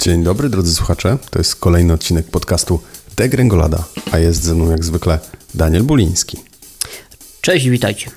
Dzień 0.00 0.24
dobry 0.24 0.48
drodzy 0.48 0.74
słuchacze, 0.74 1.18
to 1.30 1.38
jest 1.38 1.56
kolejny 1.56 1.92
odcinek 1.92 2.26
podcastu 2.26 2.80
Degrengolada, 3.16 3.84
a 4.12 4.18
jest 4.18 4.42
ze 4.42 4.54
mną 4.54 4.70
jak 4.70 4.84
zwykle 4.84 5.18
Daniel 5.54 5.82
Buliński. 5.82 6.38
Cześć, 7.40 7.68
witajcie. 7.68 8.10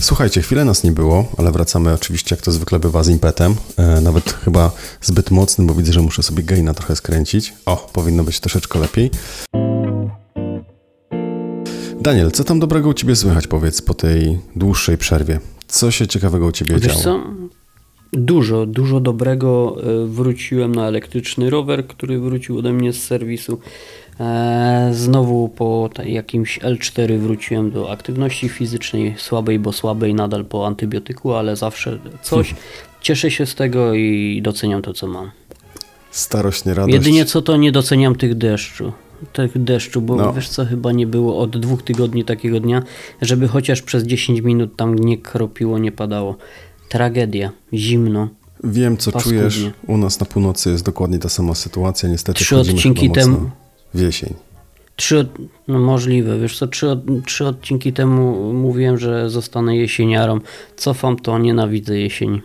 Słuchajcie, 0.00 0.42
chwilę 0.42 0.64
nas 0.64 0.84
nie 0.84 0.92
było, 0.92 1.32
ale 1.38 1.52
wracamy 1.52 1.92
oczywiście 1.92 2.36
jak 2.36 2.44
to 2.44 2.52
zwykle 2.52 2.78
bywa 2.78 3.02
z 3.02 3.08
impetem, 3.08 3.54
e, 3.76 4.00
nawet 4.00 4.32
chyba 4.44 4.70
zbyt 5.02 5.30
mocnym, 5.30 5.66
bo 5.66 5.74
widzę, 5.74 5.92
że 5.92 6.00
muszę 6.02 6.22
sobie 6.22 6.42
gaina 6.42 6.74
trochę 6.74 6.96
skręcić. 6.96 7.54
O, 7.66 7.90
powinno 7.92 8.24
być 8.24 8.40
troszeczkę 8.40 8.78
lepiej. 8.78 9.10
Daniel, 12.00 12.30
co 12.32 12.44
tam 12.44 12.60
dobrego 12.60 12.88
u 12.88 12.94
Ciebie 12.94 13.16
słychać, 13.16 13.46
powiedz, 13.46 13.82
po 13.82 13.94
tej 13.94 14.38
dłuższej 14.56 14.98
przerwie? 14.98 15.40
Co 15.68 15.90
się 15.90 16.06
ciekawego 16.06 16.46
u 16.46 16.52
Ciebie 16.52 16.74
Wiesz 16.74 16.82
działo? 16.86 17.02
co? 17.02 17.24
Dużo, 18.16 18.66
dużo 18.66 19.00
dobrego. 19.00 19.76
E, 20.02 20.06
Wróciłem 20.06 20.74
na 20.74 20.86
elektryczny 20.88 21.50
rower, 21.50 21.86
który 21.86 22.18
wrócił 22.18 22.58
ode 22.58 22.72
mnie 22.72 22.92
z 22.92 23.02
serwisu. 23.02 23.58
E, 24.20 24.90
Znowu 24.92 25.48
po 25.48 25.90
jakimś 26.06 26.58
L4 26.60 27.18
wróciłem 27.18 27.70
do 27.70 27.90
aktywności 27.90 28.48
fizycznej, 28.48 29.14
słabej, 29.18 29.58
bo 29.58 29.72
słabej, 29.72 30.14
nadal 30.14 30.44
po 30.44 30.66
antybiotyku, 30.66 31.32
ale 31.34 31.56
zawsze 31.56 31.98
coś. 32.22 32.54
Cieszę 33.00 33.30
się 33.30 33.46
z 33.46 33.54
tego 33.54 33.94
i 33.94 34.40
doceniam 34.44 34.82
to, 34.82 34.92
co 34.92 35.06
mam. 35.06 35.30
Starość, 36.10 36.64
nie 36.64 36.74
radość. 36.74 36.94
Jedynie 36.94 37.24
co 37.24 37.42
to 37.42 37.56
nie 37.56 37.72
doceniam 37.72 38.14
tych 38.16 38.34
deszczu. 38.34 38.92
Tych 39.32 39.62
deszczu, 39.62 40.00
bo 40.00 40.16
No. 40.16 40.32
wiesz 40.32 40.48
co, 40.48 40.64
chyba 40.64 40.92
nie 40.92 41.06
było 41.06 41.38
od 41.38 41.56
dwóch 41.58 41.82
tygodni 41.82 42.24
takiego 42.24 42.60
dnia, 42.60 42.82
żeby 43.22 43.48
chociaż 43.48 43.82
przez 43.82 44.04
10 44.04 44.40
minut 44.40 44.76
tam 44.76 44.94
nie 44.98 45.18
kropiło, 45.18 45.78
nie 45.78 45.92
padało. 45.92 46.36
Tragedia, 46.88 47.50
zimno. 47.72 48.28
Wiem, 48.64 48.96
co 48.96 49.12
Paskudnie. 49.12 49.38
czujesz. 49.38 49.64
U 49.86 49.96
nas 49.96 50.20
na 50.20 50.26
północy 50.26 50.70
jest 50.70 50.84
dokładnie 50.84 51.18
ta 51.18 51.28
sama 51.28 51.54
sytuacja. 51.54 52.08
Niestety 52.08 52.44
Trzy 52.44 52.56
odcinki 52.58 53.10
temu- 53.10 53.50
w 53.94 54.00
jesień. 54.00 54.34
Trzy, 54.96 55.28
no 55.68 55.78
możliwe, 55.78 56.38
wiesz 56.38 56.58
co, 56.58 56.66
trzy, 56.68 57.00
trzy 57.26 57.46
odcinki 57.46 57.92
temu 57.92 58.52
mówiłem, 58.52 58.98
że 58.98 59.30
zostanę 59.30 59.76
jesieniarą. 59.76 60.40
Cofam 60.76 61.16
to, 61.16 61.38
nienawidzę 61.38 61.98
jesieni. 61.98 62.40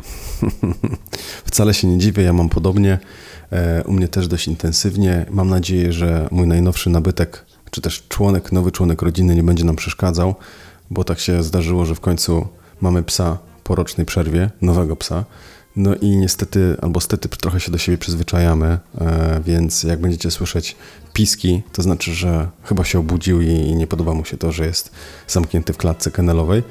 Wcale 1.45 1.73
się 1.73 1.87
nie 1.87 1.97
dziwię, 1.97 2.23
ja 2.23 2.33
mam 2.33 2.49
podobnie. 2.49 2.99
E, 3.51 3.83
U 3.87 3.91
mnie 3.91 4.07
też 4.07 4.27
dość 4.27 4.47
intensywnie. 4.47 5.25
Mam 5.29 5.49
nadzieję, 5.49 5.93
że 5.93 6.27
mój 6.31 6.47
najnowszy 6.47 6.89
nabytek, 6.89 7.45
czy 7.71 7.81
też 7.81 8.03
członek, 8.09 8.51
nowy 8.51 8.71
członek 8.71 9.01
rodziny 9.01 9.35
nie 9.35 9.43
będzie 9.43 9.63
nam 9.63 9.75
przeszkadzał, 9.75 10.35
bo 10.89 11.03
tak 11.03 11.19
się 11.19 11.43
zdarzyło, 11.43 11.85
że 11.85 11.95
w 11.95 11.99
końcu 11.99 12.47
mamy 12.81 13.03
psa 13.03 13.37
po 13.69 13.75
rocznej 13.75 14.05
przerwie, 14.05 14.49
nowego 14.61 14.95
psa. 14.95 15.25
No 15.75 15.95
i 15.95 16.17
niestety, 16.17 16.77
albo 16.81 17.01
stety 17.01 17.29
trochę 17.29 17.59
się 17.59 17.71
do 17.71 17.77
siebie 17.77 17.97
przyzwyczajamy, 17.97 18.79
e, 19.01 19.41
więc 19.45 19.83
jak 19.83 20.01
będziecie 20.01 20.31
słyszeć 20.31 20.75
piski, 21.13 21.63
to 21.73 21.81
znaczy, 21.81 22.13
że 22.13 22.49
chyba 22.63 22.83
się 22.83 22.99
obudził 22.99 23.41
i 23.41 23.75
nie 23.75 23.87
podoba 23.87 24.13
mu 24.13 24.25
się 24.25 24.37
to, 24.37 24.51
że 24.51 24.65
jest 24.65 24.91
zamknięty 25.27 25.73
w 25.73 25.77
klatce 25.77 26.11
kennelowej, 26.11 26.63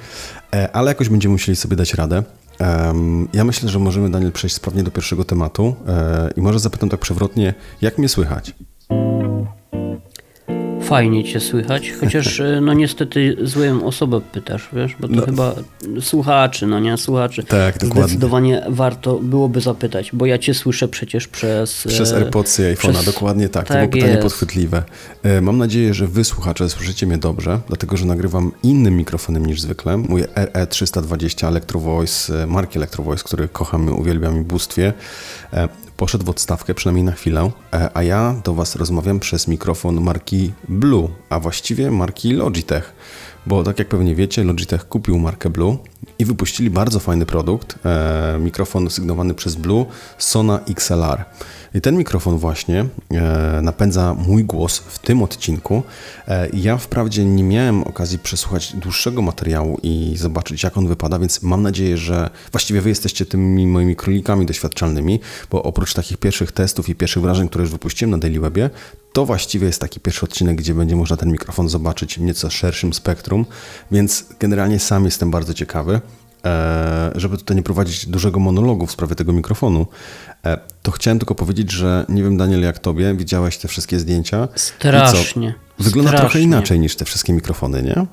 E, 0.55 0.77
ale 0.77 0.91
jakoś 0.91 1.09
będziemy 1.09 1.33
musieli 1.33 1.57
sobie 1.57 1.77
dać 1.77 1.95
radę. 1.95 2.23
Ja 3.33 3.45
myślę, 3.45 3.69
że 3.69 3.79
możemy, 3.79 4.11
Daniel, 4.11 4.33
przejść 4.33 4.57
sprawnie 4.57 4.83
do 4.83 4.91
pierwszego 4.91 5.25
tematu 5.25 5.77
e, 5.89 6.31
i 6.37 6.41
może 6.41 6.59
zapytam 6.59 6.89
tak 6.89 7.01
przewrotnie, 7.01 7.55
jak 7.81 7.99
mnie 7.99 8.09
słychać? 8.09 8.55
Fajnie 10.89 11.25
cię 11.25 11.41
słychać, 11.41 11.93
chociaż 12.01 12.41
e, 12.41 12.61
no 12.61 12.73
niestety 12.73 13.37
złą 13.43 13.85
osobę 13.85 14.21
pytasz, 14.33 14.69
wiesz, 14.73 14.97
bo 15.01 15.09
to 15.09 15.15
No. 15.15 15.23
chyba 15.27 15.55
słuchaczy, 16.01 16.67
no 16.67 16.81
nie, 16.81 16.97
słuchaczy. 16.97 17.45
Tak, 17.45 17.79
dokładnie. 17.79 18.03
Zdecydowanie 18.03 18.63
warto 18.69 19.19
byłoby 19.19 19.61
zapytać, 19.61 20.11
bo 20.13 20.27
ja 20.27 20.39
cię 20.39 20.55
słyszę 20.55 20.89
przecież 20.89 21.29
przez... 21.29 21.85
Przez 21.89 22.13
e, 22.13 22.17
AirPodsy 22.17 22.63
i 22.73 22.77
iPhone'a, 22.77 22.93
przez- 22.93 23.05
dokładnie 23.05 23.49
tak. 23.49 23.67
To 23.69 23.75
tak 23.75 23.81
było 23.83 23.93
pytanie 23.93 24.13
jest. 24.13 24.23
podchwytliwe. 24.23 24.83
E, 25.23 25.41
Mam 25.41 25.59
nadzieję, 25.59 25.95
że 25.95 26.07
wy, 26.07 26.25
słuchacze, 26.25 26.69
słyszycie 26.69 27.07
mnie 27.07 27.19
dobrze, 27.19 27.61
dlatego 27.69 27.97
że 27.97 28.07
nagrywam 28.07 28.53
innym 28.63 28.97
mikrofonem 28.97 29.47
niż 29.47 29.61
zwykle. 29.61 29.97
Mój 29.97 30.23
RE320 30.23 31.47
Electro 31.49 31.81
Voice, 31.81 32.47
marki 32.47 32.79
Electro 32.79 33.05
Voice, 33.05 33.25
który 33.25 33.49
kocham 33.49 33.89
i 33.89 33.91
uwielbiam 33.93 34.41
i 34.41 34.45
bóstwie, 34.45 34.93
poszedł 35.99 36.25
w 36.25 36.31
odstawkę, 36.31 36.75
przynajmniej 36.75 37.05
na 37.05 37.13
chwilę, 37.13 37.51
e, 37.73 37.91
a 37.95 38.03
ja 38.03 38.35
do 38.45 38.55
was 38.55 38.77
rozmawiam 38.77 39.21
przez 39.21 39.49
mikrofon 39.49 40.01
marki 40.01 40.53
Blue, 40.69 41.09
a 41.31 41.41
właściwie 41.41 41.91
marki 41.91 42.33
Logitech. 42.33 42.95
Bo 43.47 43.63
tak 43.65 43.79
jak 43.79 43.89
pewnie 43.89 44.15
wiecie, 44.15 44.45
Logitech 44.45 44.89
kupił 44.89 45.19
markę 45.19 45.51
Blue 45.51 45.77
i 46.19 46.25
wypuścili 46.25 46.71
bardzo 46.71 47.01
fajny 47.01 47.27
produkt, 47.27 47.79
e, 47.85 48.39
mikrofon 48.41 48.91
sygnowany 48.91 49.35
przez 49.35 49.55
Blue 49.55 49.87
Sona 50.19 50.61
XLR. 50.69 51.25
I 51.75 51.81
ten 51.81 51.97
mikrofon 51.97 52.39
właśnie 52.39 52.87
e, 53.11 53.61
napędza 53.63 54.15
mój 54.15 54.45
głos 54.45 54.79
w 54.79 54.99
tym 54.99 55.23
odcinku. 55.23 55.83
E, 56.29 56.49
ja 56.53 56.77
wprawdzie 56.77 57.25
nie 57.25 57.45
miałem 57.45 57.83
okazji 57.83 58.19
przesłuchać 58.19 58.73
dłuższego 58.77 59.23
materiału 59.23 59.79
i 59.83 60.15
zobaczyć, 60.17 60.63
jak 60.63 60.77
on 60.77 60.89
wypada, 60.89 61.19
więc 61.19 61.43
mam 61.43 61.63
nadzieję, 61.63 61.97
że 61.97 62.31
właściwie 62.53 62.81
wy 62.81 62.89
jesteście 62.89 63.27
tymi 63.27 63.67
moimi 63.67 63.97
królikami 63.97 64.47
doświadczalnymi, 64.47 65.21
bo 65.51 65.63
oprócz 65.63 65.95
takich 65.95 66.17
pierwszych 66.17 66.53
testów 66.53 66.89
i 66.89 66.95
pierwszych 66.95 67.23
wrażeń, 67.23 67.49
które 67.49 67.63
już 67.63 67.71
wypuściłem 67.71 68.11
na 68.11 68.19
Daily 68.19 68.41
Webie, 68.41 68.71
to 69.13 69.27
właściwie 69.27 69.67
jest 69.67 69.81
taki 69.81 70.01
pierwszy 70.01 70.27
odcinek, 70.27 70.57
gdzie 70.57 70.75
będzie 70.75 70.97
można 70.97 71.17
ten 71.17 71.33
mikrofon 71.33 71.69
zobaczyć 71.69 72.19
w 72.19 72.21
nieco 72.21 72.51
szerszym 72.51 72.93
spektrum, 72.93 73.47
więc 73.91 74.25
generalnie 74.41 74.79
sam 74.79 75.05
jestem 75.05 75.31
bardzo 75.31 75.55
ciekawy. 75.55 76.01
E, 76.45 77.11
żeby 77.15 77.37
tutaj 77.37 77.57
nie 77.57 77.63
prowadzić 77.63 78.07
dużego 78.07 78.41
monologu 78.41 78.87
w 78.87 78.93
sprawie 78.93 79.15
tego 79.15 79.33
mikrofonu, 79.33 79.87
to 80.83 80.91
chciałem 80.91 81.19
tylko 81.19 81.35
powiedzieć, 81.35 81.71
że 81.71 82.07
nie 82.09 82.23
wiem, 82.23 82.37
Daniel, 82.37 82.61
jak 82.61 82.79
tobie, 82.79 83.15
widziałeś 83.15 83.59
te 83.59 83.69
wszystkie 83.69 83.99
zdjęcia. 83.99 84.49
Strasznie. 84.55 85.55
Wygląda 85.79 86.11
trochę 86.11 86.29
strasznie. 86.29 86.43
inaczej 86.43 86.81
niż 86.81 86.97
te 86.97 87.05
wszystkie 87.05 87.33
mikrofony, 87.33 87.83
nie? 87.83 88.07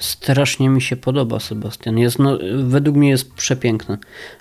Strasznie 0.00 0.68
mi 0.68 0.82
się 0.82 0.96
podoba 0.96 1.40
Sebastian. 1.40 1.98
Jest, 1.98 2.18
no, 2.18 2.38
według 2.64 2.96
mnie 2.96 3.08
jest 3.08 3.34
przepiękny. 3.34 3.98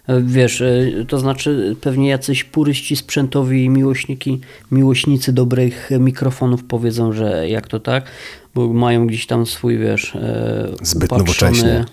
E, 0.08 0.22
Wiesz, 0.22 0.62
e, 0.62 0.86
to 1.08 1.20
znaczy 1.20 1.76
pewnie 1.82 2.10
jacyś 2.10 2.44
puryści 2.44 2.96
sprzętowi 2.96 3.64
i 3.64 3.70
miłośniki, 3.70 4.42
miłośnicy 4.72 5.34
dobrych 5.34 5.90
mikrofonów 6.00 6.64
powiedzą, 6.64 7.14
że 7.14 7.50
jak 7.50 7.68
to 7.68 7.80
tak, 7.80 8.06
bo 8.56 8.74
mają 8.74 9.08
gdzieś 9.08 9.28
tam 9.28 9.46
swój, 9.46 9.78
wiesz, 9.78 10.16
e, 10.16 10.68
Zbyt 10.82 11.12
nowocześnie. 11.12 11.86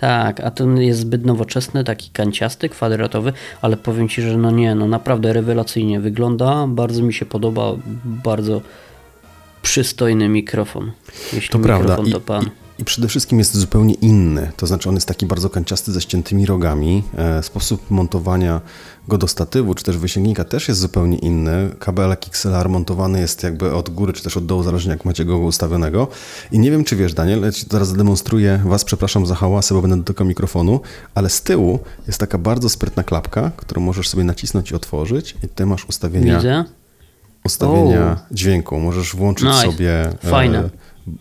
Tak, 0.00 0.40
a 0.40 0.50
ten 0.50 0.76
jest 0.78 1.00
zbyt 1.00 1.24
nowoczesny, 1.26 1.84
taki 1.84 2.10
kanciasty, 2.10 2.68
kwadratowy, 2.68 3.32
ale 3.62 3.76
powiem 3.76 4.08
Ci, 4.08 4.22
że 4.22 4.36
no 4.36 4.50
nie, 4.50 4.74
no 4.74 4.88
naprawdę 4.88 5.32
rewelacyjnie 5.32 6.00
wygląda, 6.00 6.66
bardzo 6.66 7.02
mi 7.02 7.14
się 7.14 7.26
podoba, 7.26 7.72
bardzo 8.04 8.60
przystojny 9.62 10.28
mikrofon. 10.28 10.92
Jeśli 11.32 11.48
To 11.50 11.58
prawda. 11.58 11.82
mikrofon 11.82 12.06
I, 12.06 12.12
to 12.12 12.20
pan. 12.20 12.44
i, 12.78 12.82
I 12.82 12.84
przede 12.84 13.08
wszystkim 13.08 13.38
jest 13.38 13.56
zupełnie 13.56 13.94
inny. 13.94 14.52
To 14.56 14.66
znaczy, 14.66 14.88
on 14.88 14.94
jest 14.94 15.08
taki 15.08 15.26
bardzo 15.26 15.50
kanciasty 15.50 15.92
ze 15.92 16.00
ściętymi 16.00 16.46
rogami. 16.46 17.02
E, 17.18 17.42
sposób 17.42 17.90
montowania 17.90 18.60
go 19.10 19.18
do 19.18 19.28
statywu, 19.28 19.74
czy 19.74 19.84
też 19.84 19.98
wysięgnika 19.98 20.44
też 20.44 20.68
jest 20.68 20.80
zupełnie 20.80 21.18
inny. 21.18 21.70
Kabelek 21.78 22.26
XLR 22.28 22.68
montowany 22.68 23.20
jest 23.20 23.42
jakby 23.42 23.74
od 23.74 23.90
góry, 23.90 24.12
czy 24.12 24.22
też 24.22 24.36
od 24.36 24.46
dołu, 24.46 24.62
zależnie 24.62 24.90
jak 24.90 25.04
macie 25.04 25.24
go 25.24 25.38
ustawionego. 25.38 26.08
I 26.52 26.58
nie 26.58 26.70
wiem, 26.70 26.84
czy 26.84 26.96
wiesz, 26.96 27.14
Daniel, 27.14 27.40
ja 27.42 27.50
teraz 27.68 27.88
zademonstruję, 27.88 28.62
was 28.64 28.84
przepraszam 28.84 29.26
za 29.26 29.34
hałasy, 29.34 29.74
bo 29.74 29.82
będę 29.82 29.96
dotykał 29.96 30.26
mikrofonu, 30.26 30.80
ale 31.14 31.30
z 31.30 31.42
tyłu 31.42 31.78
jest 32.06 32.18
taka 32.18 32.38
bardzo 32.38 32.68
sprytna 32.68 33.02
klapka, 33.02 33.50
którą 33.56 33.82
możesz 33.82 34.08
sobie 34.08 34.24
nacisnąć 34.24 34.70
i 34.70 34.74
otworzyć 34.74 35.36
i 35.44 35.48
ty 35.48 35.66
masz 35.66 35.84
ustawienia 35.88 36.36
Widzę. 36.36 36.64
ustawienia 37.44 38.20
dźwięku. 38.30 38.80
Możesz 38.80 39.16
włączyć 39.16 39.48
Nice. 39.48 39.62
sobie 39.62 40.12
Fajne. 40.22 40.58
e, 40.58 40.70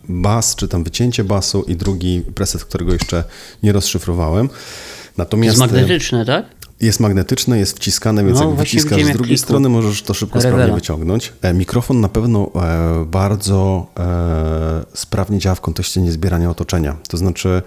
bas, 0.10 0.56
czy 0.56 0.68
tam 0.68 0.84
wycięcie 0.84 1.24
basu 1.24 1.62
i 1.62 1.76
drugi 1.76 2.22
preset, 2.36 2.66
którego 2.66 2.94
jeszcze 2.94 3.24
nie 3.64 3.72
rozszyfrowałem. 3.72 4.46
Jest 4.46 5.18
Natomiast 5.18 5.58
e, 5.58 5.60
magnetyczny, 5.60 6.26
tak? 6.26 6.46
Jest 6.82 7.00
magnetyczne, 7.00 7.60
jest 7.60 7.76
wciskane, 7.78 8.24
więc 8.26 8.40
No, 8.40 8.50
jak 8.50 8.56
wyciskasz 8.56 9.04
z 9.04 9.10
drugiej 9.12 9.38
strony, 9.38 9.70
możesz 9.70 10.02
to 10.04 10.14
szybko, 10.14 10.40
Rewela. 10.40 10.54
sprawnie 10.56 10.76
wyciągnąć. 10.76 11.34
E, 11.42 11.54
Mikrofon 11.54 12.02
na 12.02 12.10
pewno 12.10 12.52
e, 12.56 13.06
bardzo 13.06 13.88
e, 14.00 14.86
sprawnie 14.94 15.40
działa 15.40 15.56
w 15.56 15.62
kontekście 15.62 16.02
niezbierania 16.02 16.50
otoczenia. 16.50 16.96
To 17.08 17.18
znaczy 17.18 17.62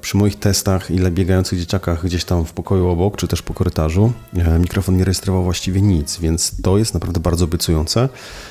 przy 0.00 0.16
moich 0.16 0.38
testach, 0.38 0.90
ile 0.90 1.10
biegających 1.10 1.58
dzieciakach 1.58 2.04
gdzieś 2.04 2.24
tam 2.24 2.44
w 2.44 2.52
pokoju 2.52 2.88
obok, 2.88 3.16
czy 3.16 3.28
też 3.28 3.42
po 3.42 3.54
korytarzu, 3.54 4.12
mikrofon 4.60 4.96
nie 4.96 5.04
rejestrował 5.04 5.44
właściwie 5.44 5.82
nic, 5.82 6.18
więc 6.20 6.62
to 6.62 6.78
jest 6.78 6.94
naprawdę 6.94 7.20
bardzo 7.20 7.44
obiecujące. 7.44 8.08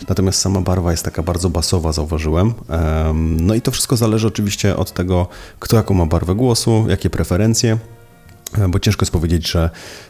Natomiast 0.09 0.39
sama 0.39 0.61
barwa 0.61 0.91
jest 0.91 1.03
taka 1.05 1.23
bardzo 1.23 1.49
basowa, 1.49 1.91
zauważyłem. 1.91 2.53
Em, 2.69 3.45
No 3.47 3.55
i 3.55 3.61
to 3.61 3.71
wszystko 3.71 3.97
zależy 3.97 4.27
oczywiście 4.27 4.77
od 4.77 4.91
tego, 4.91 5.27
kto 5.59 5.77
jaką 5.77 5.93
ma 5.93 6.05
barwę 6.05 6.35
głosu, 6.35 6.85
jakie 6.89 7.09
preferencje. 7.09 7.77
E, 8.57 8.67
Bo 8.67 8.79
ciężko 8.79 9.03
jest 9.03 9.11
powiedzieć, 9.11 9.51
że 9.51 9.69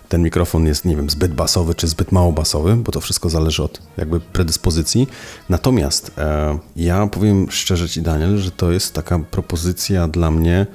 ten 0.10 0.24
mikrofon 0.24 0.66
jest, 0.66 0.86
nie 0.86 0.96
wiem, 0.96 1.10
zbyt 1.10 1.34
basowy 1.34 1.76
czy 1.76 1.88
zbyt 1.88 2.12
mało 2.12 2.32
basowy, 2.32 2.76
bo 2.76 2.92
to 2.92 3.02
wszystko 3.02 3.30
zależy 3.30 3.64
od 3.64 3.82
jakby 3.98 4.20
predyspozycji. 4.20 5.08
Natomiast 5.50 6.12
e, 6.18 6.58
ja 6.76 7.08
powiem 7.08 7.52
szczerze 7.52 7.90
Ci, 7.90 8.02
Daniel, 8.02 8.38
że 8.38 8.52
to 8.52 8.72
jest 8.72 8.94
taka 8.94 9.20
propozycja 9.20 10.08
dla 10.08 10.32
mnie 10.32 10.66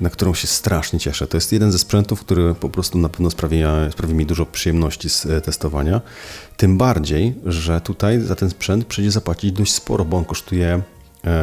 na 0.00 0.10
którą 0.10 0.34
się 0.34 0.46
strasznie 0.46 0.98
cieszę. 0.98 1.26
To 1.26 1.36
jest 1.36 1.52
jeden 1.52 1.72
ze 1.72 1.78
sprzętów, 1.78 2.20
który 2.20 2.54
po 2.54 2.68
prostu 2.68 2.98
na 2.98 3.08
pewno 3.08 3.30
sprawi, 3.30 3.62
sprawi 3.92 4.14
mi 4.14 4.26
dużo 4.26 4.46
przyjemności 4.46 5.08
z 5.08 5.26
e, 5.26 5.40
testowania. 5.40 6.00
Tym 6.56 6.78
bardziej, 6.78 7.34
że 7.46 7.80
tutaj 7.80 8.20
za 8.20 8.34
ten 8.34 8.50
sprzęt 8.50 8.84
przyjdzie 8.84 9.10
zapłacić 9.10 9.52
dość 9.52 9.74
sporo, 9.74 10.04
bo 10.04 10.16
on 10.16 10.24
kosztuje 10.24 10.82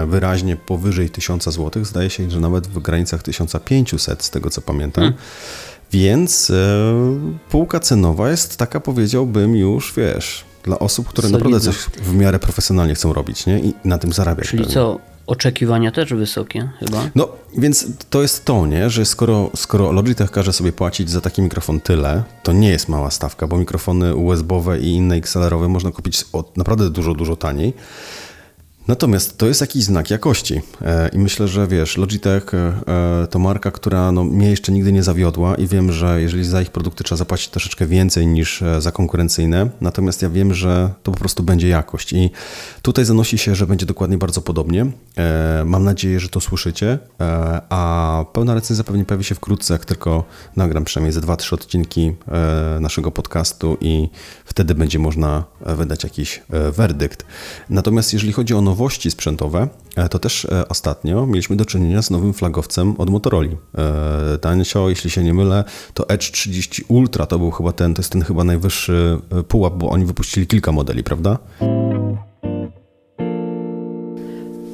wyraźnie 0.07 0.55
powyżej 0.55 1.09
1000 1.09 1.43
zł. 1.43 1.85
Zdaje 1.85 2.09
się, 2.09 2.31
że 2.31 2.39
nawet 2.39 2.67
w 2.67 2.79
granicach 2.79 3.23
1500 3.23 4.23
z 4.23 4.29
tego 4.29 4.49
co 4.49 4.61
pamiętam. 4.61 5.03
Hmm. 5.03 5.19
Więc 5.91 6.49
e, 6.49 6.55
półka 7.49 7.79
cenowa 7.79 8.29
jest 8.31 8.57
taka, 8.57 8.79
powiedziałbym, 8.79 9.55
już 9.55 9.93
wiesz, 9.97 10.45
dla 10.63 10.79
osób, 10.79 11.07
które 11.07 11.27
Solidne. 11.27 11.49
naprawdę 11.49 11.73
coś 11.73 11.85
w 12.03 12.13
miarę 12.13 12.39
profesjonalnie 12.39 12.95
chcą 12.95 13.13
robić 13.13 13.45
nie? 13.45 13.59
i 13.59 13.73
na 13.85 13.97
tym 13.97 14.13
zarabiać. 14.13 14.47
Czyli 14.47 14.63
pewnie. 14.63 14.73
co, 14.73 14.99
oczekiwania 15.27 15.91
też 15.91 16.13
wysokie 16.13 16.69
chyba? 16.79 17.09
No, 17.15 17.29
więc 17.57 17.87
to 18.09 18.21
jest 18.21 18.45
to, 18.45 18.65
nie? 18.65 18.89
że 18.89 19.05
skoro, 19.05 19.51
skoro 19.55 19.91
Logitech 19.91 20.31
każe 20.31 20.53
sobie 20.53 20.71
płacić 20.71 21.09
za 21.09 21.21
taki 21.21 21.41
mikrofon 21.41 21.79
tyle, 21.79 22.23
to 22.43 22.53
nie 22.53 22.69
jest 22.69 22.89
mała 22.89 23.11
stawka, 23.11 23.47
bo 23.47 23.57
mikrofony 23.57 24.15
USB-owe 24.15 24.79
i 24.79 24.87
inne 24.87 25.15
XLR-owe 25.15 25.67
można 25.67 25.91
kupić 25.91 26.25
od 26.33 26.57
naprawdę 26.57 26.89
dużo, 26.89 27.13
dużo 27.13 27.35
taniej. 27.35 27.73
Natomiast 28.87 29.37
to 29.37 29.47
jest 29.47 29.61
jakiś 29.61 29.83
znak 29.83 30.09
jakości 30.09 30.61
e, 30.81 31.09
i 31.09 31.17
myślę, 31.17 31.47
że 31.47 31.67
wiesz, 31.67 31.97
Logitech 31.97 32.53
e, 32.53 33.27
to 33.29 33.39
marka, 33.39 33.71
która 33.71 34.11
no, 34.11 34.23
mnie 34.23 34.49
jeszcze 34.49 34.71
nigdy 34.71 34.91
nie 34.91 35.03
zawiodła 35.03 35.55
i 35.55 35.67
wiem, 35.67 35.91
że 35.91 36.21
jeżeli 36.21 36.45
za 36.45 36.61
ich 36.61 36.71
produkty 36.71 37.03
trzeba 37.03 37.17
zapłacić 37.17 37.49
troszeczkę 37.49 37.85
więcej 37.85 38.27
niż 38.27 38.61
e, 38.61 38.81
za 38.81 38.91
konkurencyjne, 38.91 39.69
natomiast 39.81 40.21
ja 40.21 40.29
wiem, 40.29 40.53
że 40.53 40.89
to 41.03 41.11
po 41.11 41.17
prostu 41.17 41.43
będzie 41.43 41.67
jakość 41.67 42.13
i 42.13 42.31
tutaj 42.81 43.05
zanosi 43.05 43.37
się, 43.37 43.55
że 43.55 43.67
będzie 43.67 43.85
dokładnie 43.85 44.17
bardzo 44.17 44.41
podobnie. 44.41 44.85
Mam 45.65 45.83
nadzieję, 45.83 46.19
że 46.19 46.29
to 46.29 46.41
słyszycie, 46.41 46.99
a 47.69 48.25
pełna 48.33 48.53
recenzja 48.53 48.83
pewnie 48.83 49.05
pojawi 49.05 49.23
się 49.23 49.35
wkrótce, 49.35 49.73
jak 49.73 49.85
tylko 49.85 50.23
nagram 50.55 50.83
przynajmniej 50.83 51.13
ze 51.13 51.21
2-3 51.21 51.53
odcinki 51.53 52.13
naszego 52.79 53.11
podcastu 53.11 53.77
i 53.81 54.09
wtedy 54.45 54.75
będzie 54.75 54.99
można 54.99 55.43
wydać 55.65 56.03
jakiś 56.03 56.43
werdykt. 56.71 57.25
Natomiast 57.69 58.13
jeżeli 58.13 58.33
chodzi 58.33 58.53
o 58.53 58.61
nowości 58.75 59.11
sprzętowe, 59.11 59.67
e, 59.95 60.09
to 60.09 60.19
też 60.19 60.45
e, 60.45 60.67
ostatnio 60.67 61.25
mieliśmy 61.27 61.55
do 61.55 61.65
czynienia 61.65 62.01
z 62.01 62.09
nowym 62.09 62.33
flagowcem 62.33 62.95
od 62.97 63.09
Motorola. 63.09 63.49
E, 63.77 64.37
Tańsio, 64.37 64.89
jeśli 64.89 65.09
się 65.09 65.23
nie 65.23 65.33
mylę, 65.33 65.63
to 65.93 66.09
Edge 66.09 66.31
30 66.31 66.83
Ultra 66.87 67.25
to 67.25 67.39
był 67.39 67.51
chyba 67.51 67.71
ten, 67.71 67.93
to 67.93 68.01
jest 68.01 68.11
ten 68.11 68.21
chyba 68.21 68.43
najwyższy 68.43 69.19
pułap, 69.47 69.73
bo 69.73 69.89
oni 69.89 70.05
wypuścili 70.05 70.47
kilka 70.47 70.71
modeli, 70.71 71.03
prawda? 71.03 71.37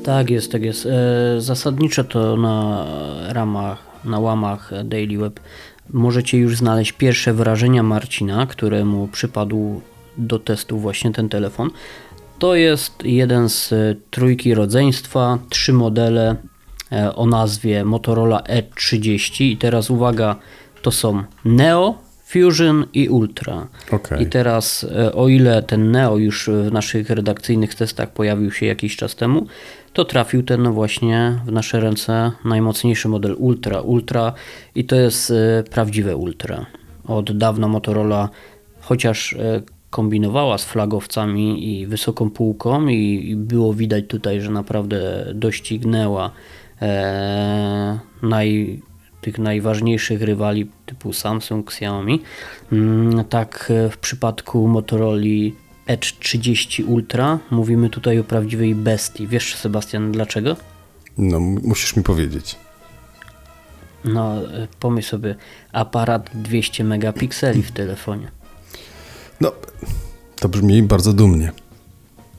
Tak 0.03 0.29
jest, 0.29 0.51
tak 0.51 0.61
jest. 0.61 0.87
Zasadniczo 1.37 2.03
to 2.03 2.37
na 2.37 2.85
ramach, 3.29 3.77
na 4.05 4.19
łamach 4.19 4.71
Daily 4.83 5.17
Web 5.17 5.39
możecie 5.89 6.37
już 6.37 6.57
znaleźć 6.57 6.91
pierwsze 6.91 7.33
wrażenia 7.33 7.83
Marcina, 7.83 8.47
któremu 8.47 9.07
przypadł 9.07 9.81
do 10.17 10.39
testu 10.39 10.77
właśnie 10.77 11.11
ten 11.11 11.29
telefon. 11.29 11.69
To 12.41 12.55
jest 12.55 13.03
jeden 13.03 13.49
z 13.49 13.73
e, 13.73 13.95
trójki 14.11 14.53
rodzeństwa, 14.53 15.39
trzy 15.49 15.73
modele 15.73 16.35
e, 16.91 17.15
o 17.15 17.25
nazwie 17.25 17.85
Motorola 17.85 18.39
E30 18.39 19.43
i 19.43 19.57
teraz 19.57 19.89
uwaga, 19.89 20.35
to 20.81 20.91
są 20.91 21.23
Neo, 21.45 21.97
Fusion 22.25 22.85
i 22.93 23.09
Ultra. 23.09 23.67
Okay. 23.91 24.23
I 24.23 24.25
teraz 24.25 24.83
e, 24.83 25.13
o 25.13 25.27
ile 25.27 25.63
ten 25.63 25.91
Neo 25.91 26.17
już 26.17 26.49
w 26.49 26.71
naszych 26.71 27.09
redakcyjnych 27.09 27.75
testach 27.75 28.13
pojawił 28.13 28.51
się 28.51 28.65
jakiś 28.65 28.95
czas 28.95 29.15
temu, 29.15 29.47
to 29.93 30.05
trafił 30.05 30.43
ten 30.43 30.71
właśnie 30.71 31.41
w 31.45 31.51
nasze 31.51 31.79
ręce 31.79 32.31
najmocniejszy 32.45 33.07
model 33.07 33.35
Ultra. 33.37 33.81
Ultra 33.81 34.33
i 34.75 34.85
to 34.85 34.95
jest 34.95 35.33
prawdziwe 35.71 36.15
Ultra. 36.15 36.65
Od 37.07 37.37
dawna 37.37 37.67
Motorola, 37.67 38.29
chociaż 38.79 39.35
kombinowała 39.91 40.57
z 40.57 40.65
flagowcami 40.65 41.69
i 41.69 41.87
wysoką 41.87 42.29
półką 42.29 42.87
i, 42.87 43.35
było 43.37 43.73
widać 43.73 44.05
tutaj, 44.07 44.41
że 44.41 44.51
naprawdę 44.51 45.25
doścignęła 45.35 46.31
e, 46.81 47.99
naj, 48.21 48.79
tych 49.21 49.39
najważniejszych 49.39 50.21
rywali 50.21 50.69
typu 50.85 51.13
Samsung, 51.13 51.67
Xiaomi. 51.67 52.21
Mm, 52.71 53.25
tak 53.25 53.73
w 53.91 53.97
przypadku 53.97 54.67
Motorola 54.67 55.21
Edge 55.87 56.19
30 56.19 56.83
Ultra 56.83 57.39
mówimy 57.51 57.89
tutaj 57.89 58.19
o 58.19 58.23
prawdziwej 58.23 58.75
bestii. 58.75 59.27
Wiesz 59.27 59.55
Sebastian 59.55 60.11
dlaczego? 60.11 60.55
No 61.17 61.39
musisz 61.39 61.95
mi 61.95 62.03
powiedzieć. 62.03 62.55
No 64.05 64.35
pomyśl 64.79 65.09
sobie, 65.09 65.35
aparat 65.71 66.29
200 66.33 66.83
megapikseli 66.83 67.63
w 67.63 67.71
telefonie. 67.71 68.40
No, 69.41 69.51
to 70.39 70.49
brzmi 70.49 70.83
bardzo 70.83 71.13
dumnie. 71.13 71.51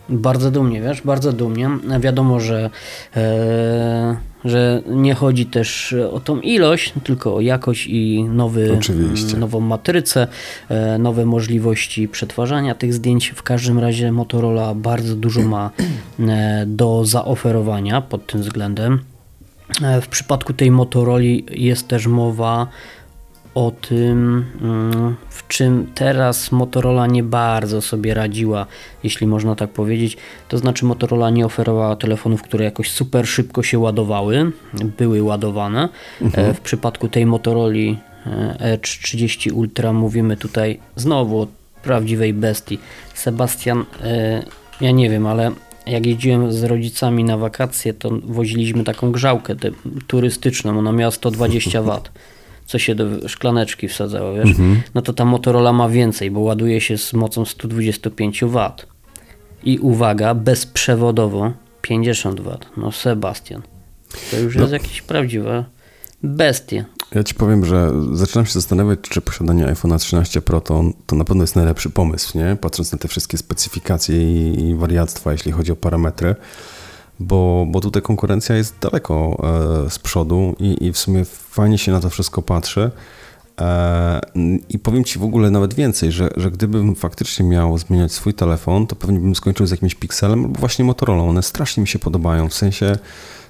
Bardzo 0.08 0.50
dumnie, 0.50 0.80
wiesz, 0.80 1.02
bardzo 1.02 1.32
dumnie. 1.32 1.70
Wiadomo, 2.00 2.40
że, 2.40 2.70
e, 3.16 4.16
że 4.44 4.82
nie 4.86 5.14
chodzi 5.14 5.46
też 5.46 5.94
o 6.12 6.20
tą 6.20 6.40
ilość, 6.40 6.94
tylko 7.04 7.34
o 7.34 7.40
jakość 7.40 7.86
i 7.86 8.24
nowy, 8.24 8.76
Oczywiście. 8.78 9.36
nową 9.36 9.60
matrycę, 9.60 10.26
e, 10.68 10.98
nowe 10.98 11.24
możliwości 11.26 12.08
przetwarzania 12.08 12.74
tych 12.74 12.94
zdjęć. 12.94 13.28
W 13.28 13.42
każdym 13.42 13.78
razie 13.78 14.12
Motorola 14.12 14.74
bardzo 14.74 15.16
dużo 15.16 15.42
ma 15.42 15.70
e, 16.20 16.64
do 16.66 17.04
zaoferowania 17.04 18.00
pod 18.00 18.26
tym 18.26 18.40
względem. 18.40 19.00
E, 19.82 20.00
w 20.00 20.08
przypadku 20.08 20.52
tej 20.52 20.70
Motorola 20.70 21.24
jest 21.50 21.88
też 21.88 22.06
mowa 22.06 22.66
o 23.54 23.70
tym, 23.70 24.44
mm, 24.60 25.16
w 25.28 25.48
czym 25.48 25.86
teraz 25.94 26.52
Motorola 26.52 27.06
nie 27.06 27.22
bardzo 27.22 27.82
sobie 27.82 28.14
radziła, 28.14 28.66
jeśli 29.04 29.26
można 29.26 29.56
tak 29.56 29.70
powiedzieć. 29.70 30.16
To 30.48 30.58
znaczy, 30.58 30.84
Motorola 30.84 31.30
nie 31.30 31.46
oferowała 31.46 31.96
telefonów, 31.96 32.42
które 32.42 32.64
jakoś 32.64 32.90
super 32.90 33.26
szybko 33.26 33.62
się 33.62 33.78
ładowały, 33.78 34.52
były 34.98 35.22
ładowane. 35.22 35.88
Mhm. 36.20 36.50
E, 36.50 36.54
w 36.54 36.60
przypadku 36.60 37.08
tej 37.08 37.26
Motorola 37.26 37.74
Edge 38.58 38.98
30 39.02 39.50
Ultra 39.50 39.92
mówimy 39.92 40.36
tutaj 40.36 40.78
znowu 40.96 41.40
o 41.40 41.46
prawdziwej 41.82 42.34
bestii. 42.34 42.78
Sebastian, 43.14 43.84
e, 44.02 44.42
ja 44.80 44.90
nie 44.90 45.10
wiem, 45.10 45.26
ale 45.26 45.50
jak 45.86 46.06
jeździłem 46.06 46.52
z 46.52 46.64
rodzicami 46.64 47.24
na 47.24 47.36
wakacje, 47.36 47.94
to 47.94 48.10
woziliśmy 48.22 48.84
taką 48.84 49.12
grzałkę 49.12 49.54
turystyczną, 50.06 50.78
ona 50.78 50.92
miała 50.92 51.10
120 51.10 51.82
W 52.41 52.41
co 52.66 52.78
się 52.78 52.94
do 52.94 53.28
szklaneczki 53.28 53.88
wsadzało, 53.88 54.34
wiesz, 54.34 54.50
mhm. 54.50 54.82
no 54.94 55.02
to 55.02 55.12
ta 55.12 55.24
Motorola 55.24 55.72
ma 55.72 55.88
więcej, 55.88 56.30
bo 56.30 56.40
ładuje 56.40 56.80
się 56.80 56.98
z 56.98 57.12
mocą 57.12 57.44
125 57.44 58.44
W. 58.44 58.70
I 59.64 59.78
uwaga, 59.78 60.34
bezprzewodowo 60.34 61.52
50 61.82 62.40
W. 62.40 62.58
No 62.76 62.92
Sebastian, 62.92 63.62
to 64.30 64.38
już 64.38 64.54
no. 64.56 64.60
jest 64.60 64.72
jakieś 64.72 65.02
prawdziwe 65.02 65.64
bestie. 66.22 66.84
Ja 67.14 67.24
ci 67.24 67.34
powiem, 67.34 67.64
że 67.64 67.90
zaczynam 68.12 68.46
się 68.46 68.52
zastanawiać, 68.52 68.98
czy 69.00 69.20
posiadanie 69.20 69.66
iPhone'a 69.66 69.98
13 69.98 70.42
Pro 70.42 70.60
to, 70.60 70.84
to 71.06 71.16
na 71.16 71.24
pewno 71.24 71.42
jest 71.42 71.56
najlepszy 71.56 71.90
pomysł, 71.90 72.38
nie? 72.38 72.56
Patrząc 72.60 72.92
na 72.92 72.98
te 72.98 73.08
wszystkie 73.08 73.38
specyfikacje 73.38 74.22
i, 74.22 74.60
i 74.68 74.74
wariactwa, 74.74 75.32
jeśli 75.32 75.52
chodzi 75.52 75.72
o 75.72 75.76
parametry 75.76 76.34
bo, 77.22 77.66
bo 77.68 77.80
tutaj 77.80 78.02
konkurencja 78.02 78.56
jest 78.56 78.78
daleko 78.80 79.36
e, 79.86 79.90
z 79.90 79.98
przodu 79.98 80.56
i, 80.58 80.86
i 80.86 80.92
w 80.92 80.98
sumie 80.98 81.24
fajnie 81.24 81.78
się 81.78 81.92
na 81.92 82.00
to 82.00 82.10
wszystko 82.10 82.42
patrzy. 82.42 82.90
E, 83.60 84.20
I 84.68 84.78
powiem 84.78 85.04
Ci 85.04 85.18
w 85.18 85.22
ogóle 85.22 85.50
nawet 85.50 85.74
więcej, 85.74 86.12
że, 86.12 86.30
że 86.36 86.50
gdybym 86.50 86.94
faktycznie 86.94 87.46
miał 87.46 87.78
zmieniać 87.78 88.12
swój 88.12 88.34
telefon, 88.34 88.86
to 88.86 88.96
pewnie 88.96 89.20
bym 89.20 89.34
skończył 89.34 89.66
z 89.66 89.70
jakimś 89.70 89.94
Pixelem 89.94 90.44
albo 90.44 90.60
właśnie 90.60 90.84
Motorola. 90.84 91.22
One 91.22 91.42
strasznie 91.42 91.80
mi 91.80 91.88
się 91.88 91.98
podobają, 91.98 92.48
w 92.48 92.54
sensie 92.54 92.98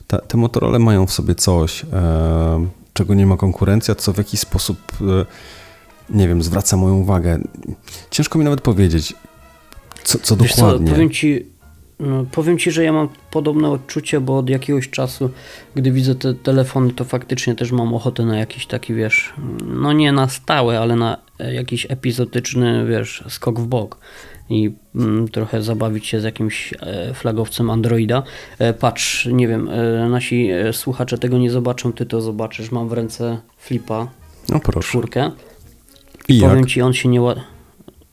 te, 0.07 0.19
te 0.19 0.39
Motorola 0.39 0.79
mają 0.79 1.07
w 1.07 1.13
sobie 1.13 1.35
coś, 1.35 1.85
e, 1.93 2.67
czego 2.93 3.15
nie 3.15 3.27
ma 3.27 3.37
konkurencja, 3.37 3.95
co 3.95 4.13
w 4.13 4.19
jakiś 4.19 4.41
sposób, 4.41 4.79
nie 6.11 6.29
wiem, 6.29 6.43
zwraca 6.43 6.77
moją 6.77 6.95
uwagę. 6.95 7.39
Ciężko 8.11 8.39
mi 8.39 8.45
nawet 8.45 8.61
powiedzieć, 8.61 9.15
co, 10.05 10.19
co 10.19 10.37
dokładnie. 10.37 10.87
Co, 10.87 10.93
powiem 10.95 11.11
Ci, 11.11 11.53
powiem 12.33 12.59
Ci, 12.59 12.71
że 12.71 12.85
ja 12.85 12.93
mam 12.93 13.09
podobne 13.31 13.71
odczucie, 13.71 14.21
bo 14.21 14.39
od 14.39 14.51
jakiegoś 14.51 14.91
czasu, 14.91 15.31
gdy 15.75 15.93
widzę 15.93 16.15
te 16.15 16.35
telefony, 16.35 16.93
to 16.93 17.05
faktycznie 17.05 17.55
też 17.55 17.73
mam 17.73 17.95
ochotę 17.95 18.25
na 18.25 18.39
jakiś 18.39 18.67
taki, 18.67 18.95
wiesz, 18.95 19.33
no 19.67 19.93
nie 19.93 20.13
na 20.13 20.29
stałe, 20.29 20.81
ale 20.81 20.97
na 20.97 21.17
jakiś 21.39 21.87
epizodyczny, 21.91 22.87
wiesz, 22.87 23.25
skok 23.29 23.61
w 23.61 23.67
bok 23.67 23.99
i 24.51 24.73
mm, 24.95 25.29
trochę 25.29 25.63
zabawić 25.63 26.07
się 26.07 26.21
z 26.21 26.25
jakimś 26.25 26.75
e, 26.81 27.15
flagowcem 27.15 27.71
Androida. 27.71 28.23
E, 28.59 28.75
patrz, 28.75 29.27
nie 29.27 29.49
wiem, 29.49 29.69
e, 29.69 30.09
nasi 30.09 30.51
e, 30.51 30.73
słuchacze 30.73 31.19
tego 31.19 31.39
nie 31.39 31.51
zobaczą, 31.51 31.93
ty 31.93 32.07
to 32.07 32.21
zobaczysz. 32.21 32.71
Mam 32.71 32.89
w 32.89 32.93
ręce 32.93 33.39
flipa, 33.57 34.09
no 34.49 34.61
proszę. 34.61 34.89
czwórkę. 34.89 35.31
I 36.29 36.41
powiem 36.41 36.59
jak? 36.59 36.67
Ci, 36.67 36.83
on 36.83 36.93
się 36.93 37.09
nie 37.09 37.23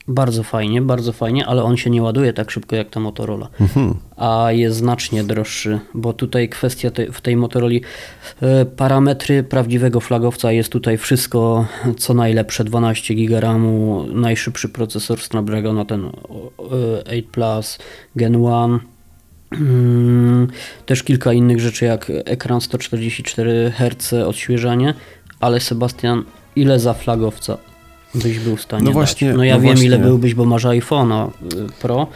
Bardzo 0.08 0.42
fajnie, 0.42 0.82
bardzo 0.82 1.12
fajnie, 1.12 1.46
ale 1.46 1.62
on 1.62 1.76
się 1.76 1.90
nie 1.90 2.02
ładuje 2.02 2.32
tak 2.32 2.50
szybko 2.50 2.76
jak 2.76 2.90
ta 2.90 3.00
Motorola. 3.00 3.48
Mhm. 3.60 3.94
A 4.16 4.52
jest 4.52 4.76
znacznie 4.76 5.24
droższy, 5.24 5.80
bo 5.94 6.12
tutaj 6.12 6.48
kwestia 6.48 6.90
te, 6.90 7.12
w 7.12 7.20
tej 7.20 7.36
Motorola 7.36 7.74
e, 8.42 8.64
parametry 8.64 9.42
prawdziwego 9.42 10.00
flagowca 10.00 10.52
jest 10.52 10.72
tutaj 10.72 10.98
wszystko 10.98 11.66
co 11.98 12.14
najlepsze, 12.14 12.64
12 12.64 13.14
GB 13.14 13.40
RAMu, 13.40 14.06
najszybszy 14.12 14.68
procesor 14.68 15.20
Snapdragona 15.20 15.84
ten 15.84 16.04
e, 16.04 16.10
8 17.04 17.22
Plus 17.32 17.78
Gen 18.16 18.42
1. 18.42 18.80
Mm, 19.52 20.48
Też 20.86 21.02
kilka 21.02 21.32
innych 21.32 21.60
rzeczy 21.60 21.84
jak 21.84 22.12
ekran 22.24 22.60
144 22.60 23.72
Hz, 23.76 24.12
odświeżanie, 24.12 24.94
ale 25.40 25.60
Sebastian, 25.60 26.24
ile 26.56 26.80
za 26.80 26.94
flagowca 26.94 27.69
byś 28.14 28.38
był 28.38 28.56
w 28.56 28.62
stanie 28.62 28.82
No 28.82 28.86
dać? 28.90 28.94
właśnie- 28.94 29.32
No 29.34 29.44
ja 29.44 29.54
no 29.54 29.60
wiem 29.60 29.78
ile 29.78 29.88
właśnie. 29.88 29.98
byłbyś, 29.98 30.34
bo 30.34 30.44
masz 30.44 30.64
iPhone'a 30.64 31.28
y, 31.28 31.30
Pro, 31.80 32.06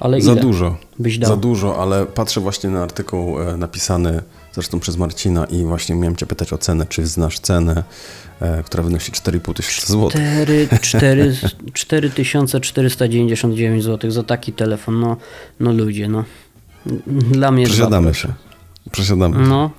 ale 0.00 0.20
Za 0.20 0.32
ile 0.32 0.40
dużo. 0.40 0.76
byś 0.98 1.18
dał? 1.18 1.30
Za 1.30 1.36
dużo, 1.36 1.82
ale 1.82 2.06
patrzę 2.06 2.40
właśnie 2.40 2.70
na 2.70 2.82
artykuł 2.82 3.40
e, 3.40 3.56
napisany 3.56 4.22
zresztą 4.52 4.80
przez 4.80 4.96
Marcina 4.96 5.44
i 5.44 5.64
właśnie 5.64 5.94
miałem 5.94 6.16
Cię 6.16 6.26
pytać 6.26 6.52
o 6.52 6.58
cenę. 6.58 6.86
Czy 6.86 7.06
znasz 7.06 7.38
cenę, 7.38 7.84
e, 8.40 8.62
która 8.62 8.82
wynosi 8.82 9.12
4,5 9.12 9.54
tysiąca 9.54 9.92
złotych? 9.92 10.20
4, 10.80 11.36
4, 11.72 11.72
4499 11.72 13.84
zł 13.84 14.10
za 14.10 14.22
taki 14.22 14.52
telefon, 14.52 15.00
no, 15.00 15.16
no 15.60 15.72
ludzie, 15.72 16.08
no. 16.08 16.24
Dla 17.06 17.50
mnie 17.50 17.64
Przesiadamy 17.66 18.14
się. 18.14 18.28
Przesiadamy 18.90 19.34
się. 19.34 19.40
No, 19.50 19.70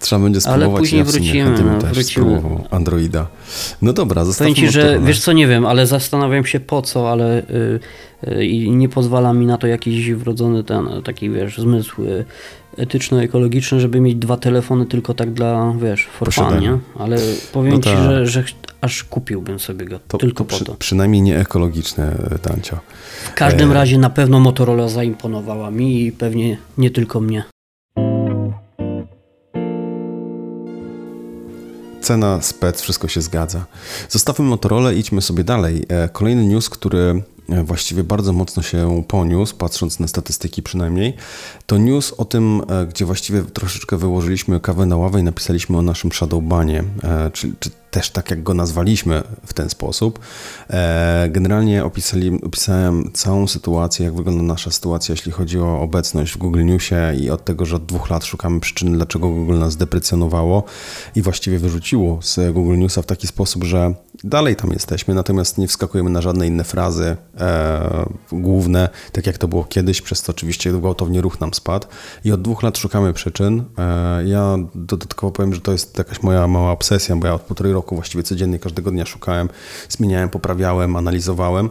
Trzeba 0.00 0.22
będzie 0.22 0.40
Ale 0.44 0.56
spróbować. 0.56 0.80
później 0.80 0.98
ja 0.98 1.04
wrócimy, 1.04 1.62
no, 1.64 1.78
też 1.82 1.92
wrócimy. 1.92 2.42
Androida. 2.70 3.26
No 3.82 3.92
dobra, 3.92 4.24
zostawmy 4.24 4.54
powiem 4.54 4.66
ci, 4.68 4.72
że 4.72 5.00
wiesz 5.04 5.20
co, 5.20 5.32
nie 5.32 5.46
wiem, 5.46 5.66
ale 5.66 5.86
zastanawiam 5.86 6.44
się 6.46 6.60
po 6.60 6.82
co, 6.82 7.12
ale 7.12 7.42
y, 7.42 7.80
y, 8.28 8.46
i 8.46 8.70
nie 8.70 8.88
pozwala 8.88 9.32
mi 9.32 9.46
na 9.46 9.58
to 9.58 9.66
jakiś 9.66 10.12
wrodzony 10.12 10.64
ten, 10.64 10.88
taki 11.04 11.30
wiesz, 11.30 11.58
zmysł 11.58 12.02
y, 12.02 12.24
etyczno-ekologiczny, 12.76 13.80
żeby 13.80 14.00
mieć 14.00 14.14
dwa 14.16 14.36
telefony 14.36 14.86
tylko 14.86 15.14
tak 15.14 15.32
dla, 15.32 15.74
wiesz, 15.82 16.04
for 16.06 16.32
fun, 16.32 16.44
Posiadania. 16.44 16.70
nie? 16.72 16.78
Ale 16.98 17.16
powiem 17.52 17.72
No 17.74 17.80
ci, 17.80 17.90
tak. 17.90 17.98
że, 17.98 18.26
że 18.26 18.44
aż 18.80 19.04
kupiłbym 19.04 19.58
sobie 19.58 19.84
go, 19.86 19.98
To, 20.08 20.18
tylko 20.18 20.44
to 20.44 20.50
po 20.50 20.56
przy, 20.56 20.64
to. 20.64 20.74
Przynajmniej 20.74 21.22
nie 21.22 21.38
ekologiczne, 21.38 22.16
e, 22.30 22.38
Tancio. 22.38 22.78
W 23.24 23.34
każdym 23.34 23.70
e, 23.70 23.74
razie 23.74 23.98
na 23.98 24.10
pewno 24.10 24.40
Motorola 24.40 24.88
zaimponowała 24.88 25.70
mi 25.70 26.04
i 26.06 26.12
pewnie 26.12 26.58
nie 26.78 26.90
tylko 26.90 27.20
mnie. 27.20 27.44
Cena, 32.08 32.42
spec, 32.42 32.80
wszystko 32.80 33.08
się 33.08 33.20
zgadza. 33.20 33.64
Zostawmy 34.08 34.44
Motorola 34.44 34.92
i 34.92 34.98
idźmy 34.98 35.22
sobie 35.22 35.44
dalej. 35.44 35.84
E, 35.88 36.08
Kolejny 36.08 36.44
news, 36.44 36.70
który 36.70 37.22
e, 37.48 37.64
właściwie 37.64 38.04
bardzo 38.04 38.32
mocno 38.32 38.62
się 38.62 39.02
poniósł, 39.08 39.56
patrząc 39.56 40.00
na 40.00 40.08
statystyki 40.08 40.62
przynajmniej, 40.62 41.16
to 41.66 41.78
news 41.78 42.12
o 42.12 42.24
tym, 42.24 42.62
e, 42.68 42.86
gdzie 42.86 43.04
właściwie 43.04 43.42
troszeczkę 43.42 43.96
wyłożyliśmy 43.96 44.60
kawę 44.60 44.86
na 44.86 44.96
ławę 44.96 45.20
i 45.20 45.22
napisaliśmy 45.22 45.78
o 45.78 45.82
naszym 45.82 46.12
Shadowbanie, 46.12 46.84
e, 47.02 47.30
czy, 47.30 47.52
czy 47.60 47.70
też 47.90 48.10
tak 48.10 48.30
jak 48.30 48.42
go 48.42 48.54
nazwaliśmy 48.54 49.22
w 49.46 49.52
ten 49.52 49.70
sposób. 49.70 50.18
E, 50.70 51.28
Generalnie 51.30 51.84
opisali, 51.84 52.42
opisałem 52.42 53.10
całą 53.12 53.46
sytuację, 53.46 54.04
jak 54.04 54.14
wygląda 54.14 54.42
nasza 54.42 54.70
sytuacja, 54.70 55.12
jeśli 55.12 55.32
chodzi 55.32 55.58
o 55.58 55.80
obecność 55.80 56.32
w 56.32 56.36
Google 56.36 56.64
Newsie 56.64 56.94
i 57.20 57.30
od 57.30 57.44
tego, 57.44 57.66
że 57.66 57.76
od 57.76 57.86
dwóch 57.86 58.10
lat 58.10 58.24
szukamy 58.24 58.60
przyczyny, 58.60 58.96
dlaczego 58.96 59.28
Google 59.28 59.58
nas 59.58 59.76
deprecjonowało 59.76 60.64
i 61.16 61.22
właściwie 61.22 61.58
wyrzuciło 61.58 62.18
z 62.22 62.52
Google 62.52 62.78
Newsa 62.78 63.02
w 63.02 63.06
taki 63.06 63.26
sposób, 63.26 63.64
że 63.64 63.94
dalej 64.24 64.56
tam 64.56 64.70
jesteśmy, 64.70 65.14
natomiast 65.14 65.58
nie 65.58 65.68
wskakujemy 65.68 66.10
na 66.10 66.20
żadne 66.20 66.46
inne 66.46 66.64
frazy 66.64 67.16
e, 67.40 68.06
główne, 68.32 68.88
tak 69.12 69.26
jak 69.26 69.38
to 69.38 69.48
było 69.48 69.64
kiedyś, 69.64 70.02
przez 70.02 70.22
co 70.22 70.30
oczywiście 70.32 70.72
gwałtownie 70.72 71.20
ruch 71.20 71.40
nam 71.40 71.54
spadł 71.54 71.86
i 72.24 72.32
od 72.32 72.42
dwóch 72.42 72.62
lat 72.62 72.78
szukamy 72.78 73.12
przyczyn. 73.12 73.64
E, 73.78 74.24
ja 74.24 74.56
dodatkowo 74.74 75.32
powiem, 75.32 75.54
że 75.54 75.60
to 75.60 75.72
jest 75.72 75.98
jakaś 75.98 76.22
moja 76.22 76.46
mała 76.46 76.72
obsesja, 76.72 77.16
bo 77.16 77.26
ja 77.26 77.34
od 77.34 77.42
półtorej 77.42 77.72
roku 77.72 77.94
właściwie 77.94 78.22
codziennie, 78.22 78.58
każdego 78.58 78.90
dnia 78.90 79.06
szukałem, 79.06 79.48
zmieniałem, 79.88 80.28
poprawiałem, 80.28 80.96
analizowałem. 80.96 81.70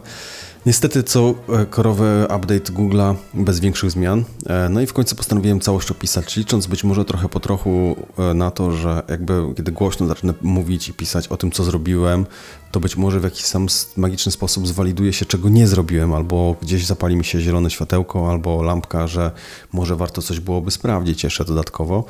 Niestety 0.68 1.02
co 1.02 1.34
e, 1.48 1.66
korowy 1.66 2.24
update 2.24 2.72
Google'a 2.72 3.14
bez 3.34 3.60
większych 3.60 3.90
zmian. 3.90 4.24
E, 4.46 4.68
No 4.68 4.80
i 4.80 4.86
w 4.86 4.92
końcu 4.92 5.16
postanowiłem 5.16 5.60
całość 5.60 5.90
opisać, 5.90 6.36
licząc 6.36 6.66
być 6.66 6.84
może 6.84 7.04
trochę 7.04 7.28
po 7.28 7.40
trochu 7.40 7.96
e, 8.18 8.34
na 8.34 8.50
to, 8.50 8.72
że 8.72 9.02
jakby 9.08 9.42
kiedy 9.56 9.72
głośno 9.72 10.06
zacznę 10.06 10.34
mówić 10.42 10.88
i 10.88 10.92
pisać 10.92 11.28
o 11.28 11.36
tym, 11.36 11.50
co 11.50 11.64
zrobiłem, 11.64 12.26
to 12.70 12.80
być 12.80 12.96
może 12.96 13.20
w 13.20 13.24
jakiś 13.24 13.44
sam 13.44 13.66
magiczny 13.96 14.32
sposób 14.32 14.68
zwaliduje 14.68 15.12
się, 15.12 15.26
czego 15.26 15.48
nie 15.48 15.66
zrobiłem, 15.66 16.14
albo 16.14 16.56
gdzieś 16.62 16.86
zapali 16.86 17.16
mi 17.16 17.24
się 17.24 17.40
zielone 17.40 17.70
światełko, 17.70 18.30
albo 18.30 18.62
lampka, 18.62 19.06
że 19.06 19.30
może 19.72 19.96
warto 19.96 20.22
coś 20.22 20.40
byłoby 20.40 20.70
sprawdzić 20.70 21.24
jeszcze 21.24 21.44
dodatkowo. 21.44 22.04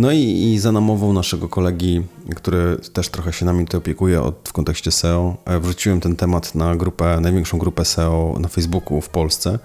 No 0.00 0.12
i, 0.12 0.18
i 0.18 0.58
za 0.58 0.72
namową 0.72 1.12
naszego 1.12 1.48
kolegi, 1.48 2.02
który 2.36 2.76
też 2.92 3.08
trochę 3.08 3.32
się 3.32 3.46
nami 3.46 3.64
tutaj 3.64 3.78
opiekuje 3.78 4.22
od, 4.22 4.48
w 4.48 4.52
kontekście 4.52 4.90
SEO, 4.90 5.36
e, 5.44 5.60
wrzuciłem 5.60 6.00
ten 6.00 6.16
temat 6.16 6.54
na 6.54 6.76
grupę, 6.76 7.18
największą 7.20 7.58
grupę 7.58 7.84
SEO 7.84 8.36
na 8.40 8.48
Facebooku 8.48 9.00
w 9.00 9.08
Polsce. 9.08 9.58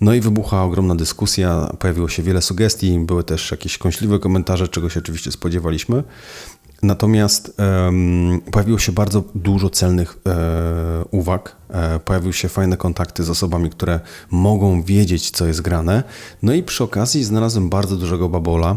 No 0.00 0.14
i 0.14 0.20
wybuchła 0.20 0.62
ogromna 0.62 0.94
dyskusja, 0.94 1.72
pojawiło 1.78 2.08
się 2.08 2.22
wiele 2.22 2.42
sugestii, 2.42 2.98
były 2.98 3.24
też 3.24 3.50
jakieś 3.50 3.78
kąśliwe 3.78 4.18
komentarze, 4.18 4.68
czego 4.68 4.88
się 4.88 5.00
oczywiście 5.00 5.32
spodziewaliśmy. 5.32 6.02
Natomiast 6.82 7.60
em, 7.60 8.40
pojawiło 8.50 8.78
się 8.78 8.92
bardzo 8.92 9.24
dużo 9.34 9.70
celnych 9.70 10.18
e, 10.26 11.04
uwag, 11.10 11.56
e, 11.68 11.98
pojawiły 11.98 12.32
się 12.32 12.48
fajne 12.48 12.76
kontakty 12.76 13.24
z 13.24 13.30
osobami, 13.30 13.70
które 13.70 14.00
mogą 14.30 14.82
wiedzieć, 14.82 15.30
co 15.30 15.46
jest 15.46 15.60
grane. 15.60 16.02
No 16.42 16.52
i 16.52 16.62
przy 16.62 16.84
okazji 16.84 17.24
znalazłem 17.24 17.68
bardzo 17.68 17.96
dużego 17.96 18.28
babola, 18.28 18.76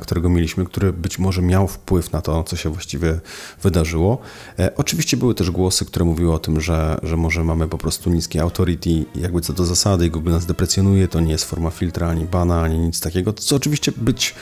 którego 0.00 0.28
mieliśmy, 0.28 0.64
który 0.64 0.92
być 0.92 1.18
może 1.18 1.42
miał 1.42 1.68
wpływ 1.68 2.12
na 2.12 2.20
to, 2.20 2.44
co 2.44 2.56
się 2.56 2.70
właściwie 2.70 3.20
wydarzyło. 3.62 4.18
E, 4.58 4.76
oczywiście 4.76 5.16
były 5.16 5.34
też 5.34 5.50
głosy, 5.50 5.84
które 5.84 6.04
mówiły 6.04 6.32
o 6.32 6.38
tym, 6.38 6.60
że, 6.60 6.98
że 7.02 7.16
może 7.16 7.44
mamy 7.44 7.68
po 7.68 7.78
prostu 7.78 8.10
niskie 8.10 8.42
authority, 8.42 9.04
jakby 9.14 9.40
co 9.40 9.52
do 9.52 9.64
zasady, 9.64 10.10
Google 10.10 10.30
nas 10.30 10.46
deprecjonuje, 10.46 11.08
to 11.08 11.20
nie 11.20 11.32
jest 11.32 11.44
forma 11.44 11.70
filtra, 11.70 12.08
ani 12.08 12.24
bana, 12.24 12.62
ani 12.62 12.78
nic 12.78 13.00
takiego, 13.00 13.32
co 13.32 13.56
oczywiście 13.56 13.92
być 13.96 14.34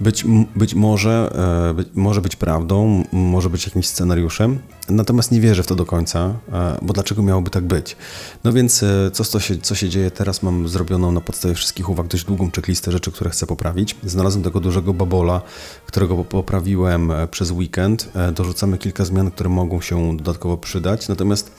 być, 0.00 0.24
być 0.56 0.74
może, 0.74 1.32
e, 1.70 1.74
być, 1.74 1.88
może 1.94 2.20
być 2.20 2.36
prawdą, 2.36 3.04
może 3.12 3.50
być 3.50 3.66
jakimś 3.66 3.86
scenariuszem, 3.86 4.58
natomiast 4.88 5.32
nie 5.32 5.40
wierzę 5.40 5.62
w 5.62 5.66
to 5.66 5.74
do 5.74 5.86
końca, 5.86 6.34
e, 6.52 6.78
bo 6.82 6.92
dlaczego 6.92 7.22
miałoby 7.22 7.50
tak 7.50 7.64
być? 7.64 7.96
No 8.44 8.52
więc 8.52 8.82
e, 8.82 9.10
co, 9.12 9.24
co, 9.24 9.40
się, 9.40 9.58
co 9.58 9.74
się 9.74 9.88
dzieje 9.88 10.10
teraz? 10.10 10.42
Mam 10.42 10.68
zrobioną 10.68 11.12
na 11.12 11.20
podstawie 11.20 11.54
wszystkich 11.54 11.88
uwag 11.88 12.06
dość 12.06 12.24
długą 12.24 12.50
checklistę 12.50 12.92
rzeczy, 12.92 13.12
które 13.12 13.30
chcę 13.30 13.46
poprawić. 13.46 13.96
Znalazłem 14.04 14.44
tego 14.44 14.60
dużego 14.60 14.94
babola, 14.94 15.42
którego 15.86 16.16
po- 16.16 16.24
poprawiłem 16.24 17.12
przez 17.30 17.50
weekend. 17.50 18.08
Dorzucamy 18.34 18.78
kilka 18.78 19.04
zmian, 19.04 19.30
które 19.30 19.50
mogą 19.50 19.80
się 19.80 20.16
dodatkowo 20.16 20.56
przydać, 20.56 21.08
natomiast 21.08 21.52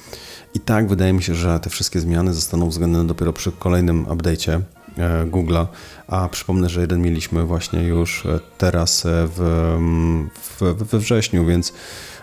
i 0.53 0.59
tak 0.59 0.87
wydaje 0.87 1.13
mi 1.13 1.23
się, 1.23 1.35
że 1.35 1.59
te 1.59 1.69
wszystkie 1.69 1.99
zmiany 1.99 2.33
zostaną 2.33 2.65
uwzględnione 2.65 3.07
dopiero 3.07 3.33
przy 3.33 3.51
kolejnym 3.51 4.05
update'cie 4.05 4.61
Google'a, 5.25 5.65
a 6.07 6.29
przypomnę, 6.29 6.69
że 6.69 6.81
jeden 6.81 7.01
mieliśmy 7.01 7.43
właśnie 7.43 7.83
już 7.83 8.25
e, 8.25 8.39
teraz 8.57 9.05
e, 9.05 9.09
w, 9.35 9.41
mm, 9.77 10.29
w, 10.35 10.61
we 10.61 10.99
wrześniu, 10.99 11.45
więc 11.45 11.73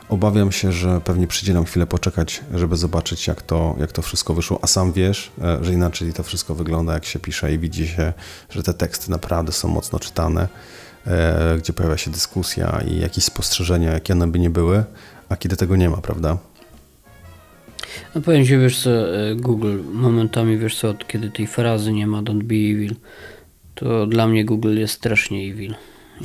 obawiam 0.09 0.53
się, 0.53 0.73
że 0.73 1.01
pewnie 1.01 1.27
przyjdzie 1.27 1.55
nam 1.55 1.65
chwilę 1.65 1.87
poczekać, 1.87 2.41
żeby 2.55 2.77
zobaczyć 2.77 3.27
jak 3.27 3.43
to, 3.43 3.77
jak 3.81 3.93
to 3.93 4.03
wszystko 4.03 4.35
wyszło, 4.35 4.59
a 4.63 4.67
sam 4.67 4.93
wiesz, 4.93 5.31
e, 5.43 5.65
że 5.65 5.73
inaczej 5.73 6.13
to 6.13 6.23
wszystko 6.23 6.55
wygląda 6.55 6.93
jak 6.93 7.05
się 7.05 7.19
pisze 7.19 7.53
i 7.53 7.59
widzi 7.59 7.89
się, 7.89 8.13
że 8.51 8.63
te 8.63 8.75
teksty 8.75 9.11
naprawdę 9.11 9.53
są 9.53 9.69
mocno 9.69 9.99
czytane, 9.99 10.49
e, 11.07 11.59
gdzie 11.59 11.73
pojawia 11.73 11.97
się 11.97 12.11
dyskusja 12.11 12.81
i 12.87 13.01
jakieś 13.01 13.25
spostrzeżenia, 13.25 13.93
jakie 13.93 14.13
one 14.13 14.27
by 14.27 14.39
nie 14.39 14.51
były, 14.51 14.85
a 15.29 15.37
kiedy 15.37 15.57
tego 15.57 15.77
nie 15.77 15.91
ma, 15.91 15.97
prawda? 15.97 16.39
No 18.15 18.21
powiem 18.21 18.45
ci, 18.47 18.59
wiesz 18.59 18.79
co, 18.83 19.17
e, 19.19 19.35
Google 19.35 19.79
momentami, 19.93 20.59
wiesz 20.59 20.77
co, 20.77 20.89
od 20.89 21.07
kiedy 21.07 21.31
tej 21.31 21.47
frazy 21.47 21.93
nie 21.93 22.07
ma 22.07 22.23
don't 22.23 22.43
be 22.43 22.55
evil, 22.55 22.95
to 23.75 24.07
dla 24.07 24.27
mnie 24.27 24.45
Google 24.45 24.79
jest 24.79 24.95
strasznie 24.95 25.51
evil. 25.53 25.75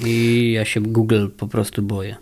I 0.06 0.52
ja 0.52 0.66
się 0.66 0.82
Google 0.82 1.28
po 1.38 1.48
prostu 1.48 1.82
boję. 1.82 2.16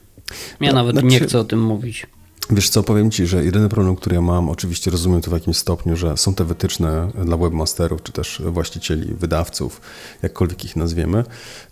Ja 0.62 0.70
No, 0.70 0.74
nawet 0.76 0.92
znaczy- 0.92 1.08
nie 1.08 1.20
chcę 1.20 1.40
o 1.40 1.44
tym 1.44 1.62
mówić. 1.62 2.08
Wiesz 2.50 2.70
co, 2.70 2.84
powiem 2.84 3.12
Ci, 3.12 3.28
że 3.28 3.46
jedyny 3.46 3.70
problem, 3.70 3.96
który 3.96 4.16
ja 4.16 4.22
mam, 4.22 4.50
oczywiście 4.50 4.92
rozumiem 4.92 5.22
to 5.22 5.32
w 5.32 5.34
jakimś 5.34 5.58
stopniu, 5.58 5.96
że 5.96 6.18
są 6.18 6.34
te 6.34 6.46
wytyczne 6.46 7.12
dla 7.26 7.38
webmasterów, 7.38 8.04
czy 8.04 8.12
też 8.12 8.42
właścicieli, 8.46 9.14
wydawców, 9.14 9.82
jakkolwiek 10.22 10.66
ich 10.66 10.76
nazwiemy. 10.76 11.24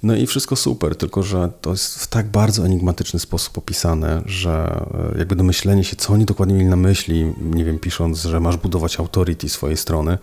No 0.04 0.16
i 0.16 0.28
wszystko 0.28 0.56
super, 0.56 0.96
tylko 0.96 1.24
że 1.24 1.52
to 1.62 1.72
jest 1.72 2.00
w 2.00 2.08
tak 2.08 2.32
bardzo 2.32 2.66
enigmatyczny 2.66 3.20
sposób 3.20 3.58
opisane, 3.58 4.22
że 4.26 4.86
e, 5.16 5.20
jakby 5.20 5.36
domyślenie 5.36 5.84
się, 5.84 5.96
co 5.96 6.14
oni 6.14 6.26
dokładnie 6.26 6.56
mieli 6.56 6.70
na 6.70 6.76
myśli, 6.76 7.34
nie 7.42 7.66
wiem, 7.66 7.80
pisząc, 7.80 8.22
że 8.22 8.40
masz 8.40 8.58
budować 8.58 9.00
authority 9.00 9.50
swojej 9.50 9.78
strony, 9.78 10.18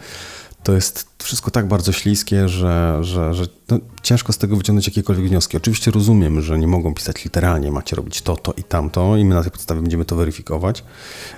to 0.66 0.72
jest 0.72 1.06
wszystko 1.18 1.50
tak 1.50 1.68
bardzo 1.68 1.92
śliskie, 1.92 2.48
że, 2.48 2.98
że, 3.00 3.34
że 3.34 3.46
no, 3.68 3.78
ciężko 4.02 4.32
z 4.32 4.38
tego 4.38 4.56
wyciągnąć 4.56 4.86
jakiekolwiek 4.86 5.28
wnioski. 5.28 5.56
Oczywiście 5.56 5.90
rozumiem, 5.90 6.42
że 6.42 6.58
nie 6.58 6.66
mogą 6.66 6.94
pisać 6.94 7.24
literalnie, 7.24 7.72
macie 7.72 7.96
robić 7.96 8.22
to, 8.22 8.36
to 8.36 8.52
i 8.52 8.64
tamto 8.64 9.16
i 9.16 9.24
my 9.24 9.34
na 9.34 9.42
tej 9.42 9.50
podstawie 9.50 9.80
będziemy 9.80 10.04
to 10.04 10.16
weryfikować. 10.16 10.84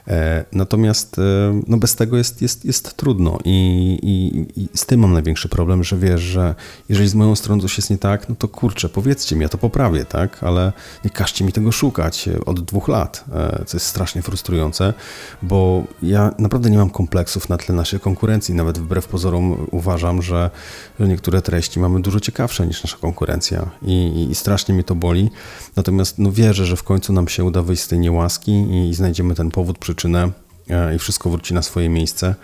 E, 0.08 0.44
natomiast 0.52 1.18
e, 1.18 1.62
no, 1.66 1.76
bez 1.76 1.97
tego 1.97 2.16
jest, 2.16 2.42
jest, 2.42 2.64
jest 2.64 2.97
trudno 2.97 3.38
I, 3.44 3.99
i, 4.02 4.47
i 4.62 4.68
z 4.75 4.87
tym 4.87 5.00
mam 5.00 5.12
największy 5.12 5.49
problem, 5.49 5.85
że 5.85 5.97
wiesz, 5.97 6.20
że 6.20 6.54
jeżeli 6.88 7.08
z 7.08 7.14
moją 7.14 7.37
stroną 7.37 7.62
coś 7.62 7.76
jest 7.76 7.90
nie 7.90 7.99
tak, 7.99 8.28
no 8.28 8.35
to 8.35 8.49
kurczę, 8.49 8.88
powiedzcie 8.88 9.37
mi, 9.37 9.42
ja 9.42 9.49
to 9.49 9.58
poprawię, 9.58 10.04
tak? 10.04 10.42
Ale 10.44 10.73
nie 11.04 11.11
każcie 11.11 11.44
mi 11.44 11.52
tego 11.52 11.73
szukać 11.73 12.28
od 12.47 12.61
dwóch 12.61 12.88
lat, 12.88 13.25
e, 13.32 13.64
co 13.66 13.76
jest 13.76 13.87
strasznie 13.87 14.23
frustrujące, 14.23 14.94
bo 15.42 15.85
ja 16.02 16.35
naprawdę 16.38 16.70
nie 16.70 16.78
mam 16.78 16.90
kompleksów 16.90 17.49
na 17.49 17.56
tle 17.56 17.75
naszej 17.75 18.00
konkurencji, 18.00 18.54
nawet 18.54 18.78
wbrew 18.78 19.06
uważam, 19.70 20.22
że, 20.22 20.50
że 21.00 21.08
niektóre 21.08 21.42
treści 21.42 21.80
mamy 21.80 22.02
dużo 22.02 22.20
ciekawsze 22.20 22.66
niż 22.66 22.82
nasza 22.82 22.96
konkurencja 22.96 23.70
i, 23.82 24.26
i 24.30 24.34
strasznie 24.34 24.75
mnie 24.75 24.84
to 24.84 24.94
boli. 24.94 25.30
Natomiast 25.76 26.18
no, 26.18 26.32
wierzę, 26.32 26.66
że 26.66 26.76
w 26.76 26.82
końcu 26.82 27.12
nam 27.12 27.28
się 27.28 27.44
uda 27.44 27.62
wyjść 27.62 27.82
z 27.82 27.88
tej 27.88 27.98
niełaski 27.98 28.52
i, 28.52 28.88
i 28.88 28.94
znajdziemy 28.94 29.34
ten 29.34 29.50
powód, 29.50 29.78
przyczynę 29.78 30.30
e, 30.70 30.94
i 30.94 30.98
wszystko 30.98 31.30
wróci 31.30 31.54
na 31.54 31.62
swoje 31.62 31.88
miejsce, 31.88 32.34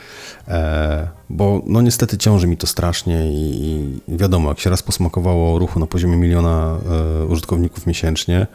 e, 0.48 1.08
bo 1.30 1.62
no 1.66 1.82
niestety 1.82 2.18
ciąży 2.18 2.46
mi 2.46 2.56
to 2.56 2.66
strasznie 2.66 3.32
i, 3.32 4.00
i 4.08 4.16
wiadomo, 4.16 4.48
jak 4.48 4.60
się 4.60 4.70
raz 4.70 4.82
posmakowało 4.82 5.58
ruchu 5.58 5.80
na 5.80 5.86
poziomie 5.86 6.16
miliona 6.16 6.78
e, 7.22 7.26
użytkowników 7.26 7.86
miesięcznie 7.86 8.46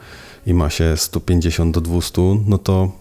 i 0.46 0.54
ma 0.54 0.70
się 0.70 0.96
150 0.96 1.74
do 1.74 1.80
200, 1.80 2.22
no 2.46 2.58
to 2.58 2.99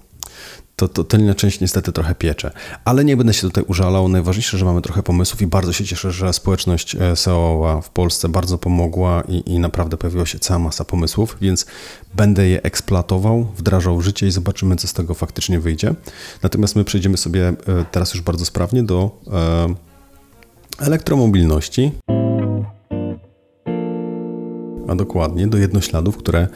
to, 0.88 1.04
to 1.04 1.18
część 1.36 1.60
niestety 1.60 1.92
trochę 1.92 2.16
piecze. 2.16 2.52
Ale 2.86 3.06
nie 3.06 3.18
będę 3.18 3.34
się 3.34 3.42
tutaj 3.42 3.64
użalał. 3.68 4.08
Najważniejsze, 4.08 4.58
że 4.58 4.66
mamy 4.66 4.82
trochę 4.82 5.04
pomysłów 5.04 5.42
i 5.42 5.48
bardzo 5.48 5.74
się 5.74 5.86
cieszę, 5.86 6.12
że 6.12 6.34
społeczność 6.34 6.96
e, 6.96 7.16
SEO 7.16 7.82
w 7.84 7.90
Polsce 7.90 8.30
bardzo 8.30 8.58
pomogła 8.58 9.24
i, 9.28 9.54
i 9.54 9.60
naprawdę 9.60 9.98
pojawiła 9.98 10.26
się 10.26 10.40
cała 10.40 10.60
masa 10.60 10.86
pomysłów, 10.86 11.38
więc 11.42 11.66
będę 12.16 12.48
je 12.48 12.64
eksploatował, 12.64 13.48
wdrażał 13.58 13.98
w 13.98 14.02
życie 14.02 14.28
i 14.28 14.32
zobaczymy, 14.32 14.76
co 14.76 14.88
z 14.88 14.94
tego 14.94 15.14
faktycznie 15.14 15.60
wyjdzie. 15.60 15.94
Natomiast 16.44 16.76
my 16.76 16.84
przejdziemy 16.84 17.18
sobie 17.18 17.48
e, 17.48 17.56
teraz 17.92 18.14
już 18.14 18.24
bardzo 18.24 18.46
sprawnie 18.46 18.84
do 18.84 19.12
e, 19.28 19.76
elektromobilności 20.80 21.92
a 24.88 24.96
dokładnie 24.96 25.48
do 25.48 25.58
jednośladów, 25.58 26.18
które 26.18 26.48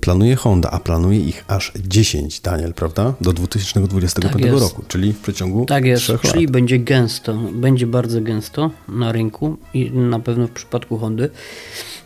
planuje 0.00 0.36
Honda, 0.36 0.70
a 0.70 0.80
planuje 0.80 1.20
ich 1.20 1.44
aż 1.48 1.72
10, 1.86 2.40
Daniel, 2.40 2.74
prawda? 2.74 3.14
Do 3.20 3.32
2025 3.32 4.32
Tak 4.32 4.60
roku, 4.60 4.82
czyli 4.88 5.12
w 5.12 5.18
przeciągu 5.18 5.66
Tak 5.66 5.84
jest, 5.84 6.02
3 6.02 6.12
lat. 6.12 6.22
czyli 6.22 6.48
będzie 6.48 6.78
gęsto, 6.78 7.34
będzie 7.34 7.86
bardzo 7.86 8.20
gęsto 8.20 8.70
na 8.88 9.12
rynku 9.12 9.56
i 9.74 9.90
na 9.90 10.20
pewno 10.20 10.46
w 10.46 10.50
przypadku 10.50 10.98
Hondy. 10.98 11.30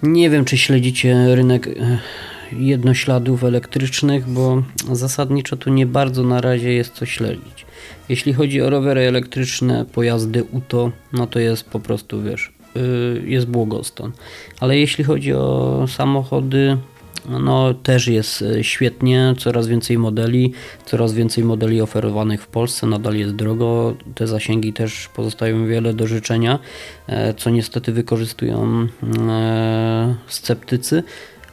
Nie 0.02 0.30
wiem, 0.30 0.44
czy 0.44 0.58
śledzicie 0.58 1.34
rynek 1.34 1.66
e, 1.66 1.98
jednośladów 2.52 3.44
elektrycznych, 3.44 4.28
bo 4.28 4.62
zasadniczo 4.92 5.56
tu 5.56 5.70
nie 5.70 5.86
bardzo 5.86 6.22
na 6.22 6.40
razie 6.40 6.72
jest 6.72 6.92
co 6.94 7.06
śledzić. 7.06 7.66
Jeśli 8.08 8.32
chodzi 8.32 8.62
o 8.62 8.70
rowery 8.70 9.00
elektryczne, 9.00 9.84
pojazdy 9.92 10.44
UTO, 10.44 10.92
no 11.12 11.26
to 11.26 11.38
jest 11.38 11.64
po 11.64 11.80
prostu, 11.80 12.22
wiesz, 12.22 12.52
jest 13.24 13.46
błogostan. 13.46 14.12
Ale 14.60 14.78
jeśli 14.78 15.04
chodzi 15.04 15.32
o 15.32 15.84
samochody, 15.88 16.78
no 17.28 17.74
też 17.74 18.06
jest 18.06 18.42
e, 18.42 18.64
świetnie, 18.64 19.34
coraz 19.38 19.66
więcej 19.66 19.98
modeli, 19.98 20.52
coraz 20.86 21.12
więcej 21.12 21.44
modeli 21.44 21.80
oferowanych 21.80 22.42
w 22.42 22.46
Polsce, 22.46 22.86
nadal 22.86 23.14
jest 23.14 23.34
drogo, 23.34 23.94
te 24.14 24.26
zasięgi 24.26 24.72
też 24.72 25.08
pozostają 25.14 25.66
wiele 25.66 25.94
do 25.94 26.06
życzenia, 26.06 26.58
e, 27.06 27.34
co 27.34 27.50
niestety 27.50 27.92
wykorzystują 27.92 28.86
e, 29.28 30.14
sceptycy. 30.26 31.02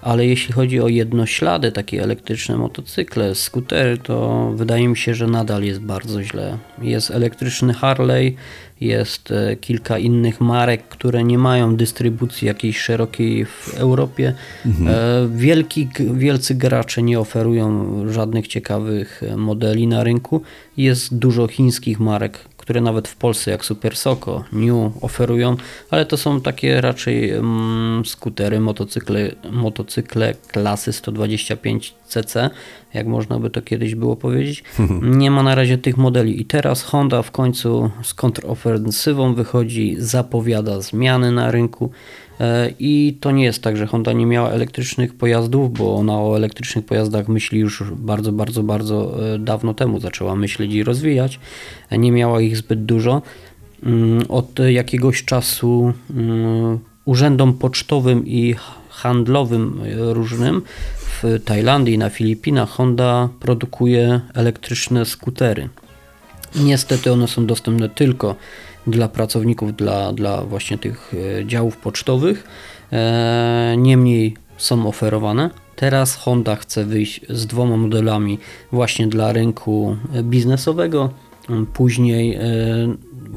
Ale 0.02 0.26
jeśli 0.26 0.54
chodzi 0.54 0.82
o 0.82 0.88
jednoślady, 0.88 1.72
takie 1.72 2.04
elektryczne 2.04 2.58
motocykle, 2.58 3.36
skutery, 3.36 3.98
to 3.98 4.52
wydaje 4.56 4.88
mi 4.88 4.98
się, 4.98 5.16
że 5.16 5.28
nadal 5.28 5.64
jest 5.64 5.80
bardzo 5.80 6.24
źle. 6.24 6.58
Jest 6.82 7.12
elektryczny 7.12 7.74
Harley, 7.74 8.36
jest 8.82 9.32
e, 9.32 9.56
kilka 9.56 9.98
innych 9.98 10.42
marek, 10.42 10.88
które 10.88 11.24
nie 11.24 11.38
mają 11.38 11.76
dystrybucji 11.76 12.48
jakiejś 12.48 12.80
szerokiej 12.80 13.46
w 13.46 13.74
Europie. 13.78 14.34
E, 14.88 15.30
Wielki, 15.36 15.89
wielcy 16.13 16.56
gracze 16.56 17.02
nie 17.02 17.20
oferują 17.20 17.89
żadnych 18.10 18.48
ciekawych 18.48 19.24
e, 19.24 19.38
modeli 19.38 19.88
na 19.88 20.04
rynku. 20.04 20.42
Jest 20.78 21.18
dużo 21.18 21.48
chińskich 21.48 22.00
marek, 22.00 22.39
które 22.70 22.82
nawet 22.82 23.08
w 23.08 23.15
Polsce 23.15 23.52
jak 23.52 23.65
Super 23.65 23.96
Soko, 23.96 24.44
New 24.52 25.04
oferują, 25.04 25.58
ale 25.89 26.06
to 26.06 26.18
są 26.18 26.42
takie 26.42 26.82
raczej 26.82 27.30
mm, 27.30 28.06
skutery, 28.06 28.60
motocykle, 28.60 29.32
motocykle 29.52 30.34
klasy 30.48 30.94
125 30.94 31.96
cc, 32.08 32.50
jak 32.93 33.08
można 33.08 33.39
by 33.39 33.49
to 33.49 33.62
kiedyś 33.62 33.95
było 33.95 34.15
powiedzieć. 34.15 34.63
Nie 35.02 35.32
ma 35.32 35.43
na 35.43 35.56
razie 35.56 35.78
tych 35.78 35.97
modeli 35.97 36.41
i 36.41 36.45
teraz 36.45 36.84
Honda 36.84 37.21
w 37.21 37.32
końcu 37.32 37.91
z 38.04 38.13
kontrofensywą 38.13 39.34
wychodzi, 39.34 39.95
zapowiada 39.99 40.82
zmiany 40.82 41.32
na 41.32 41.52
rynku. 41.52 41.91
E, 42.39 42.73
I 42.80 43.17
to 43.21 43.32
nie 43.32 43.43
jest 43.43 43.63
tak, 43.63 43.78
że 43.78 43.88
Honda 43.88 44.13
nie 44.13 44.25
miała 44.25 44.49
elektrycznych 44.49 45.13
pojazdów, 45.13 45.73
bo 45.73 45.95
ona 45.95 46.21
o 46.21 46.38
elektrycznych 46.38 46.86
pojazdach 46.86 47.28
myśli 47.28 47.60
już 47.60 47.84
bardzo, 47.95 48.32
bardzo, 48.32 48.63
bardzo 48.63 49.25
e, 49.34 49.39
dawno 49.39 49.73
temu. 49.73 49.99
Zaczęła 49.99 50.36
myśleć 50.36 50.73
i 50.73 50.84
rozwijać. 50.84 51.39
E, 51.89 51.97
Nie 51.97 52.12
miała 52.12 52.41
ich 52.41 52.58
zbyt 52.58 52.86
dużo. 52.86 53.21
Mm, 53.84 54.23
Od 54.30 54.60
jakiegoś 54.69 55.25
czasu 55.25 55.93
mm, 56.15 56.80
urzędom 57.06 57.54
pocztowym 57.54 58.28
i 58.28 58.56
handlowym 58.89 59.82
różnym 59.97 60.62
w 61.23 61.41
Tajlandii, 61.45 61.97
na 61.97 62.10
Filipinach 62.10 62.69
Honda 62.69 63.29
produkuje 63.39 64.21
elektryczne 64.34 65.05
skutery. 65.05 65.69
Niestety 66.55 67.12
one 67.12 67.27
są 67.27 67.45
dostępne 67.45 67.89
tylko 67.89 68.36
dla 68.88 69.08
pracowników, 69.08 69.75
dla, 69.75 70.13
dla 70.13 70.43
właśnie 70.43 70.77
tych 70.77 71.13
e, 71.39 71.45
działów 71.45 71.77
pocztowych. 71.77 72.47
E, 72.91 73.75
Niemniej 73.77 74.36
są 74.58 74.88
oferowane. 74.88 75.49
Teraz 75.75 76.15
Honda 76.15 76.55
chce 76.55 76.86
wyjść 76.86 77.21
z 77.29 77.45
dwoma 77.45 77.77
modelami 77.77 78.39
właśnie 78.71 79.08
dla 79.08 79.34
rynku 79.34 79.97
biznesowego. 80.23 81.10
Później 81.73 82.36
e, 82.36 82.41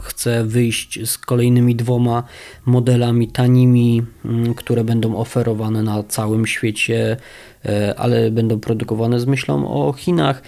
chce 0.03 0.45
wyjść 0.45 1.09
z 1.11 1.19
kolejnymi 1.19 1.77
dwoma 1.77 2.23
modelami 2.67 3.29
tanimi, 3.29 4.03
m, 4.25 4.55
które 4.55 4.85
będą 4.85 5.17
oferowane 5.17 5.83
na 5.83 6.03
całym 6.03 6.47
świecie, 6.47 7.17
e, 7.65 7.95
ale 7.99 8.31
będą 8.31 8.61
produkowane 8.61 9.21
z 9.21 9.27
myślą 9.27 9.69
o 9.69 9.93
Chinach. 9.93 10.43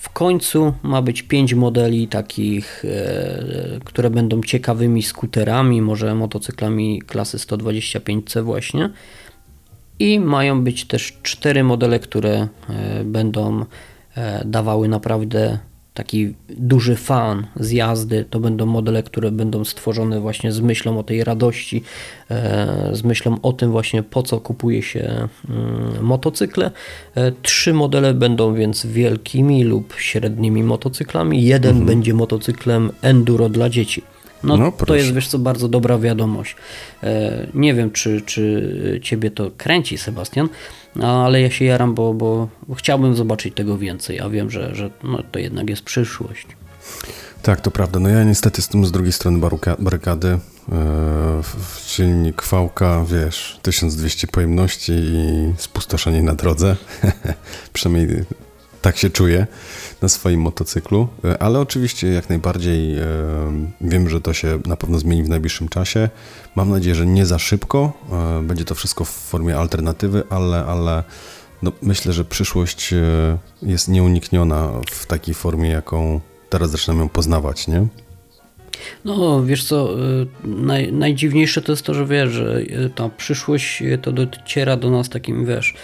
W 0.00 0.10
końcu 0.10 0.74
ma 0.82 1.02
być 1.02 1.22
pięć 1.22 1.54
modeli 1.54 2.08
takich, 2.08 2.84
e, 2.84 3.80
które 3.84 4.10
będą 4.10 4.42
ciekawymi 4.42 5.02
skuterami, 5.02 5.82
może 5.82 6.14
motocyklami 6.14 7.02
klasy 7.02 7.38
125C 7.38 8.42
właśnie. 8.42 8.90
I 9.98 10.20
mają 10.20 10.64
być 10.64 10.84
też 10.84 11.18
cztery 11.22 11.64
modele, 11.64 11.98
które 11.98 12.48
e, 12.68 13.04
będą 13.04 13.64
dawały 14.44 14.88
naprawdę 14.88 15.58
taki 15.98 16.34
duży 16.48 16.96
fan 16.96 17.46
z 17.56 17.70
jazdy. 17.70 18.24
To 18.30 18.40
będą 18.40 18.66
modele, 18.66 19.02
które 19.02 19.30
będą 19.30 19.64
stworzone 19.64 20.20
właśnie 20.20 20.52
z 20.52 20.60
myślą 20.60 20.98
o 20.98 21.02
tej 21.02 21.24
radości, 21.24 21.82
e, 22.30 22.90
z 22.92 23.02
myślą 23.02 23.38
o 23.42 23.52
tym 23.52 23.70
właśnie 23.70 24.02
po 24.02 24.22
co 24.22 24.40
kupuje 24.40 24.82
się 24.82 25.28
mm, 25.48 26.04
motocykle. 26.04 26.70
E, 27.14 27.32
Trzy 27.42 27.74
modele 27.74 28.14
będą 28.14 28.54
więc 28.54 28.86
wielkimi 28.86 29.64
lub 29.64 29.94
średnimi 29.98 30.62
motocyklami. 30.62 31.44
Jeden 31.44 31.86
będzie 31.86 32.14
motocyklem 32.14 32.90
enduro 33.02 33.48
dla 33.48 33.68
dzieci. 33.70 34.02
No, 34.44 34.56
No, 34.56 34.72
to 34.72 34.94
jest 34.94 35.14
wiesz 35.14 35.28
co, 35.28 35.38
bardzo 35.38 35.68
dobra 35.68 35.98
wiadomość. 35.98 36.56
E, 37.02 37.46
nie 37.54 37.74
wiem, 37.74 37.90
czy, 37.90 38.20
czy 38.20 39.00
ciebie 39.02 39.30
to 39.30 39.50
kręci, 39.56 39.98
Sebastian, 39.98 40.48
ale 41.06 41.40
ja 41.40 41.50
się 41.50 41.64
jaram, 41.64 41.94
bo, 41.94 42.14
bo 42.14 42.48
chciałbym 42.76 43.16
zobaczyć 43.16 43.54
tego 43.54 43.78
więcej, 43.78 44.20
a 44.20 44.28
wiem, 44.28 44.50
że, 44.50 44.74
że 44.74 44.90
no, 45.02 45.22
to 45.32 45.38
jednak 45.38 45.70
jest 45.70 45.82
przyszłość. 45.82 46.46
Tak, 47.42 47.60
to 47.60 47.70
prawda. 47.70 48.00
No 48.00 48.08
ja 48.08 48.24
niestety 48.24 48.58
jestem 48.60 48.86
z 48.86 48.92
drugiej 48.92 49.12
strony 49.12 49.38
barykady. 49.78 50.28
Eee, 50.28 50.38
w- 51.42 51.80
silnik 51.86 52.42
Vałka, 52.50 53.04
wiesz, 53.08 53.58
1200 53.62 54.26
pojemności 54.26 54.92
i 54.92 55.52
spustoszenie 55.56 56.22
na 56.22 56.34
drodze. 56.34 56.76
Przynajmniej 57.72 58.24
tak 58.82 58.98
się 58.98 59.10
czuję 59.10 59.46
na 60.02 60.08
swoim 60.08 60.40
motocyklu. 60.40 61.08
E, 61.24 61.42
Ale 61.42 61.60
oczywiście 61.60 62.08
jak 62.08 62.28
najbardziej 62.28 62.98
e, 62.98 63.04
wiem, 63.80 64.08
że 64.08 64.20
to 64.20 64.32
się 64.32 64.58
na 64.66 64.76
pewno 64.76 64.98
zmieni 64.98 65.22
w 65.22 65.28
najbliższym 65.28 65.68
czasie. 65.68 66.08
Mam 66.56 66.70
nadzieję, 66.70 66.94
że 66.94 67.06
nie 67.06 67.26
za 67.26 67.38
szybko. 67.38 67.92
E, 68.12 68.42
Będzie 68.42 68.64
to 68.64 68.74
wszystko 68.74 69.04
w 69.04 69.10
formie 69.10 69.56
alternatywy, 69.56 70.22
ale, 70.30 70.64
ale 70.64 71.02
no, 71.62 71.72
myślę, 71.82 72.12
że 72.12 72.24
przyszłość 72.24 72.94
jest 73.62 73.88
nieunikniona 73.88 74.72
w 74.90 75.06
takiej 75.06 75.34
formie, 75.34 75.68
jaką 75.68 76.20
teraz 76.50 76.70
zaczynam 76.70 76.98
ją 76.98 77.08
poznawać, 77.08 77.68
nie? 77.68 77.86
No, 79.04 79.44
wiesz 79.44 79.64
co, 79.64 79.88
naj, 80.44 80.92
najdziwniejsze 80.92 81.62
to 81.62 81.72
jest 81.72 81.82
to, 81.82 81.94
że 81.94 82.06
wiesz, 82.06 82.30
że 82.30 82.60
ta 82.94 83.08
przyszłość 83.08 83.82
to 84.02 84.12
dociera 84.12 84.76
do 84.76 84.90
nas 84.90 85.08
takim, 85.08 85.46
wiesz, 85.46 85.74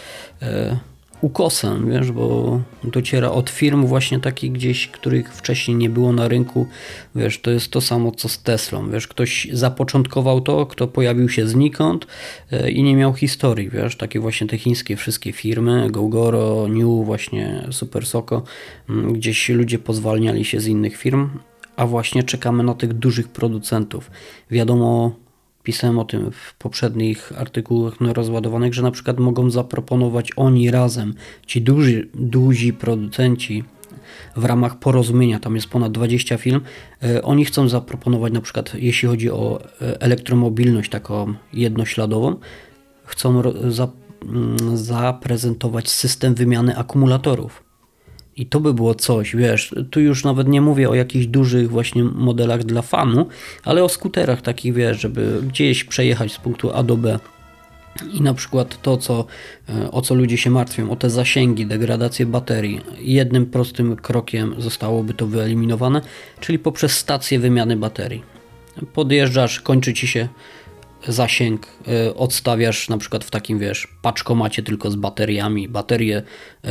ukosem, 1.25 1.91
wiesz, 1.91 2.13
bo 2.13 2.61
dociera 2.85 3.31
od 3.31 3.51
firm 3.51 3.87
właśnie 3.87 4.21
takich 4.21 4.53
gdzieś, 4.53 4.89
których 4.89 5.35
wcześniej 5.35 5.77
nie 5.77 5.91
było 5.91 6.13
na 6.13 6.29
rynku, 6.29 6.67
wiesz, 7.15 7.41
to 7.41 7.51
jest 7.51 7.71
to 7.71 7.81
samo 7.81 8.13
co 8.13 8.29
z 8.29 8.43
Teslą, 8.43 8.91
wiesz, 8.91 9.09
ktoś 9.09 9.49
zapoczątkował 9.53 10.41
to, 10.41 10.67
kto 10.67 10.89
pojawił 10.89 11.29
się 11.29 11.49
znikąd 11.49 12.07
y, 12.53 12.71
i 12.71 12.83
nie 12.83 12.97
miał 12.97 13.15
historii, 13.15 13.71
wiesz, 13.71 13.97
takie 13.97 14.21
właśnie 14.21 14.47
te 14.47 14.59
chińskie 14.59 14.97
wszystkie 14.97 15.33
firmy, 15.33 15.91
Gogoro, 15.91 16.69
New, 16.69 17.07
właśnie 17.07 17.67
Super 17.71 18.07
Soko, 18.07 18.43
mm, 18.89 19.13
gdzieś 19.13 19.49
ludzie 19.49 19.79
pozwalniali 19.79 20.45
się 20.45 20.61
z 20.61 20.67
innych 20.67 20.97
firm, 20.97 21.31
a 21.77 21.87
właśnie 21.87 22.23
czekamy 22.23 22.63
na 22.63 22.75
tych 22.75 22.93
dużych 22.93 23.29
producentów. 23.29 24.11
Wiadomo, 24.51 25.24
pisałem 25.65 25.99
o 25.99 26.05
tym 26.05 26.31
w 26.31 26.55
poprzednich 26.55 27.33
artykułach 27.39 28.01
no, 28.01 28.13
rozładowanych, 28.13 28.75
że 28.75 28.83
na 28.83 28.91
przykład 28.91 29.19
mogą 29.19 29.51
zaproponować 29.51 30.31
oni 30.37 30.71
razem, 30.71 31.15
ci 31.47 31.63
duży, 31.63 32.09
duzi 32.15 32.73
producenci 32.73 33.65
w 34.37 34.45
ramach 34.45 34.79
porozumienia, 34.79 35.41
tam 35.41 35.55
jest 35.55 35.69
ponad 35.69 35.93
20 35.93 36.37
firm, 36.37 36.61
e, 37.03 37.23
oni 37.23 37.45
chcą 37.45 37.69
zaproponować 37.69 38.33
na 38.33 38.41
przykład, 38.41 38.75
jeśli 38.75 39.09
chodzi 39.09 39.31
o 39.31 39.61
e, 39.83 40.01
elektromobilność 40.01 40.91
taką 40.91 41.35
jednośladową, 41.53 42.37
chcą 43.05 43.41
mm, 43.41 44.77
zaprezentować 44.77 45.91
system 45.91 46.35
wymiany 46.35 46.77
akumulatorów. 46.77 47.64
I 48.37 48.47
to 48.47 48.61
by 48.61 48.75
było 48.75 48.95
coś, 48.95 49.37
wiesz, 49.37 49.75
tu 49.91 50.01
już 50.01 50.25
nawet 50.25 50.49
nie 50.49 50.61
mówię 50.61 50.91
o 50.91 50.95
jakichś 50.95 51.27
dużych 51.27 51.71
właśnie 51.71 52.05
modelach 52.05 52.65
dla 52.65 52.83
fanu, 52.83 53.29
ale 53.65 53.85
o 53.85 53.89
skuterach 53.89 54.43
takich, 54.43 54.75
wiesz, 54.75 55.01
żeby 55.01 55.41
gdzieś 55.49 55.85
przejechać 55.85 56.33
z 56.33 56.39
punktu 56.39 56.71
A 56.73 56.83
do 56.83 56.97
B. 56.97 57.19
I 58.13 58.23
na 58.23 58.35
przykład 58.35 58.83
to, 58.83 58.97
co, 58.97 59.27
e, 59.69 59.91
o 59.91 60.03
co 60.03 60.15
ludzie 60.15 60.39
się 60.39 60.51
martwią, 60.51 60.91
o 60.91 60.97
te 60.97 61.11
zasięgi, 61.11 61.67
degradację 61.67 62.27
baterii, 62.27 62.81
jednym 62.99 63.47
prostym 63.47 63.97
krokiem 63.97 64.55
zostałoby 64.59 65.15
to 65.15 65.27
wyeliminowane, 65.27 66.01
czyli 66.41 66.59
poprzez 66.59 66.93
stację 66.93 67.39
wymiany 67.39 67.77
baterii. 67.77 68.23
Podjeżdżasz, 68.93 69.61
kończy 69.61 69.95
ci 69.95 70.07
się 70.07 70.29
zasięg, 71.09 71.67
y, 72.09 72.15
odstawiasz 72.15 72.89
na 72.89 72.99
przykład 72.99 73.25
w 73.25 73.31
takim, 73.31 73.59
wiesz, 73.59 73.89
paczkomacie 74.03 74.63
tylko 74.63 74.91
z 74.91 74.97
bateriami, 74.97 75.69
baterię, 75.69 76.23
y, 76.65 76.71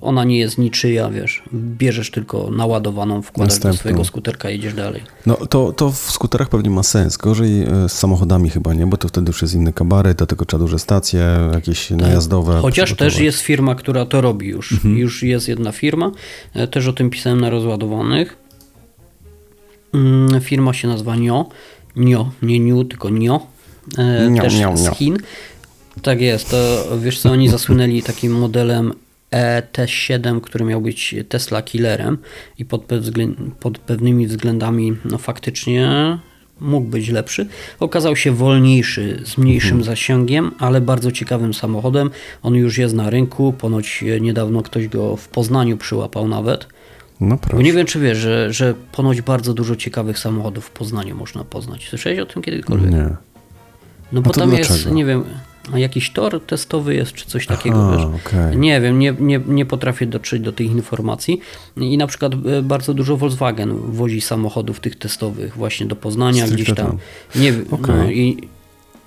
ona 0.00 0.24
nie 0.24 0.38
jest 0.38 0.58
niczyja, 0.58 1.10
wiesz, 1.10 1.42
bierzesz 1.54 2.10
tylko 2.10 2.50
naładowaną, 2.50 3.22
wkładasz 3.22 3.54
Następną. 3.54 3.72
do 3.72 3.78
swojego 3.78 4.04
skuterka, 4.04 4.50
jedziesz 4.50 4.74
dalej. 4.74 5.02
No 5.26 5.36
to, 5.36 5.72
to 5.72 5.90
w 5.90 5.96
skuterach 5.98 6.48
pewnie 6.48 6.70
ma 6.70 6.82
sens. 6.82 7.16
Gorzej 7.16 7.62
e, 7.62 7.88
z 7.88 7.92
samochodami 7.92 8.50
chyba, 8.50 8.74
nie? 8.74 8.86
Bo 8.86 8.96
to 8.96 9.08
wtedy 9.08 9.26
już 9.26 9.42
jest 9.42 9.54
inny 9.54 9.72
kabaret, 9.72 10.18
do 10.18 10.26
tego 10.26 10.44
trzeba 10.44 10.62
duże 10.62 10.78
stacje, 10.78 11.26
jakieś 11.52 11.90
najazdowe. 11.90 12.58
Chociaż 12.62 12.94
też 12.94 13.18
jest 13.18 13.40
firma, 13.40 13.74
która 13.74 14.06
to 14.06 14.20
robi 14.20 14.48
już. 14.48 14.84
Już 14.84 15.22
jest 15.22 15.48
jedna 15.48 15.72
firma, 15.72 16.10
e, 16.54 16.66
też 16.66 16.86
o 16.86 16.92
tym 16.92 17.10
pisałem 17.10 17.40
na 17.40 17.50
rozładowanych. 17.50 18.36
Mm, 19.94 20.40
Firma 20.40 20.72
się 20.72 20.88
nazywa 20.88 21.16
NIO. 21.16 21.48
NIO, 21.96 22.30
nie 22.42 22.60
NIU, 22.60 22.84
tylko 22.84 23.10
NIO. 23.10 23.46
E, 23.98 24.30
Nio, 24.30 24.42
też 24.42 24.54
nio, 24.54 24.76
z. 24.76 24.96
Chin. 24.96 25.16
Tak 26.02 26.20
jest, 26.20 26.50
to 26.50 26.86
wiesz 26.98 27.20
co, 27.20 27.30
oni 27.30 27.48
zasłynęli 27.48 28.02
takim 28.02 28.32
modelem 28.32 28.92
E 29.30 29.62
ET7, 29.62 30.40
który 30.40 30.64
miał 30.64 30.80
być 30.80 31.14
Tesla 31.28 31.62
killerem 31.62 32.18
i 32.58 32.64
pod, 32.64 32.82
pod 33.60 33.78
pewnymi 33.78 34.26
względami 34.26 34.96
no 35.04 35.18
faktycznie 35.18 35.88
mógł 36.60 36.86
być 36.86 37.08
lepszy. 37.08 37.46
Okazał 37.80 38.16
się 38.16 38.32
wolniejszy, 38.32 39.22
z 39.24 39.38
mniejszym 39.38 39.84
zasięgiem, 39.84 40.52
ale 40.58 40.80
bardzo 40.80 41.12
ciekawym 41.12 41.54
samochodem. 41.54 42.10
On 42.42 42.54
już 42.54 42.78
jest 42.78 42.94
na 42.94 43.10
rynku, 43.10 43.52
ponoć 43.52 44.04
e, 44.16 44.20
niedawno 44.20 44.62
ktoś 44.62 44.88
go 44.88 45.16
w 45.16 45.28
Poznaniu 45.28 45.76
przyłapał 45.76 46.28
nawet. 46.28 46.66
No 47.20 47.36
Bo 47.36 47.42
proszę. 47.42 47.62
nie 47.64 47.72
wiem, 47.72 47.86
czy 47.86 48.00
wiesz, 48.00 48.18
że, 48.18 48.52
że 48.52 48.74
ponoć 48.92 49.22
bardzo 49.22 49.54
dużo 49.54 49.76
ciekawych 49.76 50.18
samochodów 50.18 50.64
w 50.64 50.70
Poznaniu 50.70 51.16
można 51.16 51.44
poznać. 51.44 51.88
Słyszałeś 51.88 52.18
o 52.18 52.26
tym 52.26 52.42
kiedykolwiek? 52.42 52.90
Nie. 52.90 53.16
No 54.12 54.22
bo 54.22 54.30
tam 54.30 54.52
jest, 54.52 54.70
dlaczego? 54.70 54.94
nie 54.94 55.04
wiem, 55.04 55.24
jakiś 55.74 56.10
tor 56.10 56.40
testowy 56.46 56.94
jest, 56.94 57.12
czy 57.12 57.26
coś 57.26 57.46
takiego, 57.46 57.88
Aha, 57.92 57.96
wiesz. 58.12 58.20
okej. 58.26 58.56
Nie 58.56 58.80
wiem, 58.80 58.98
nie, 58.98 59.14
nie, 59.20 59.40
nie 59.46 59.66
potrafię 59.66 60.06
dotrzeć 60.06 60.42
do 60.42 60.52
tych 60.52 60.70
informacji. 60.70 61.40
I 61.76 61.98
na 61.98 62.06
przykład 62.06 62.32
e, 62.34 62.62
bardzo 62.62 62.94
dużo 62.94 63.16
Volkswagen 63.16 63.78
wozi 63.78 64.20
samochodów 64.20 64.80
tych 64.80 64.96
testowych 64.96 65.56
właśnie 65.56 65.86
do 65.86 65.96
Poznania, 65.96 66.46
Stricte 66.46 66.62
gdzieś 66.62 66.76
tam. 66.76 66.86
tam. 66.86 66.98
Nie 67.42 67.52
wiem, 67.52 67.64
no, 67.88 68.10
i, 68.10 68.48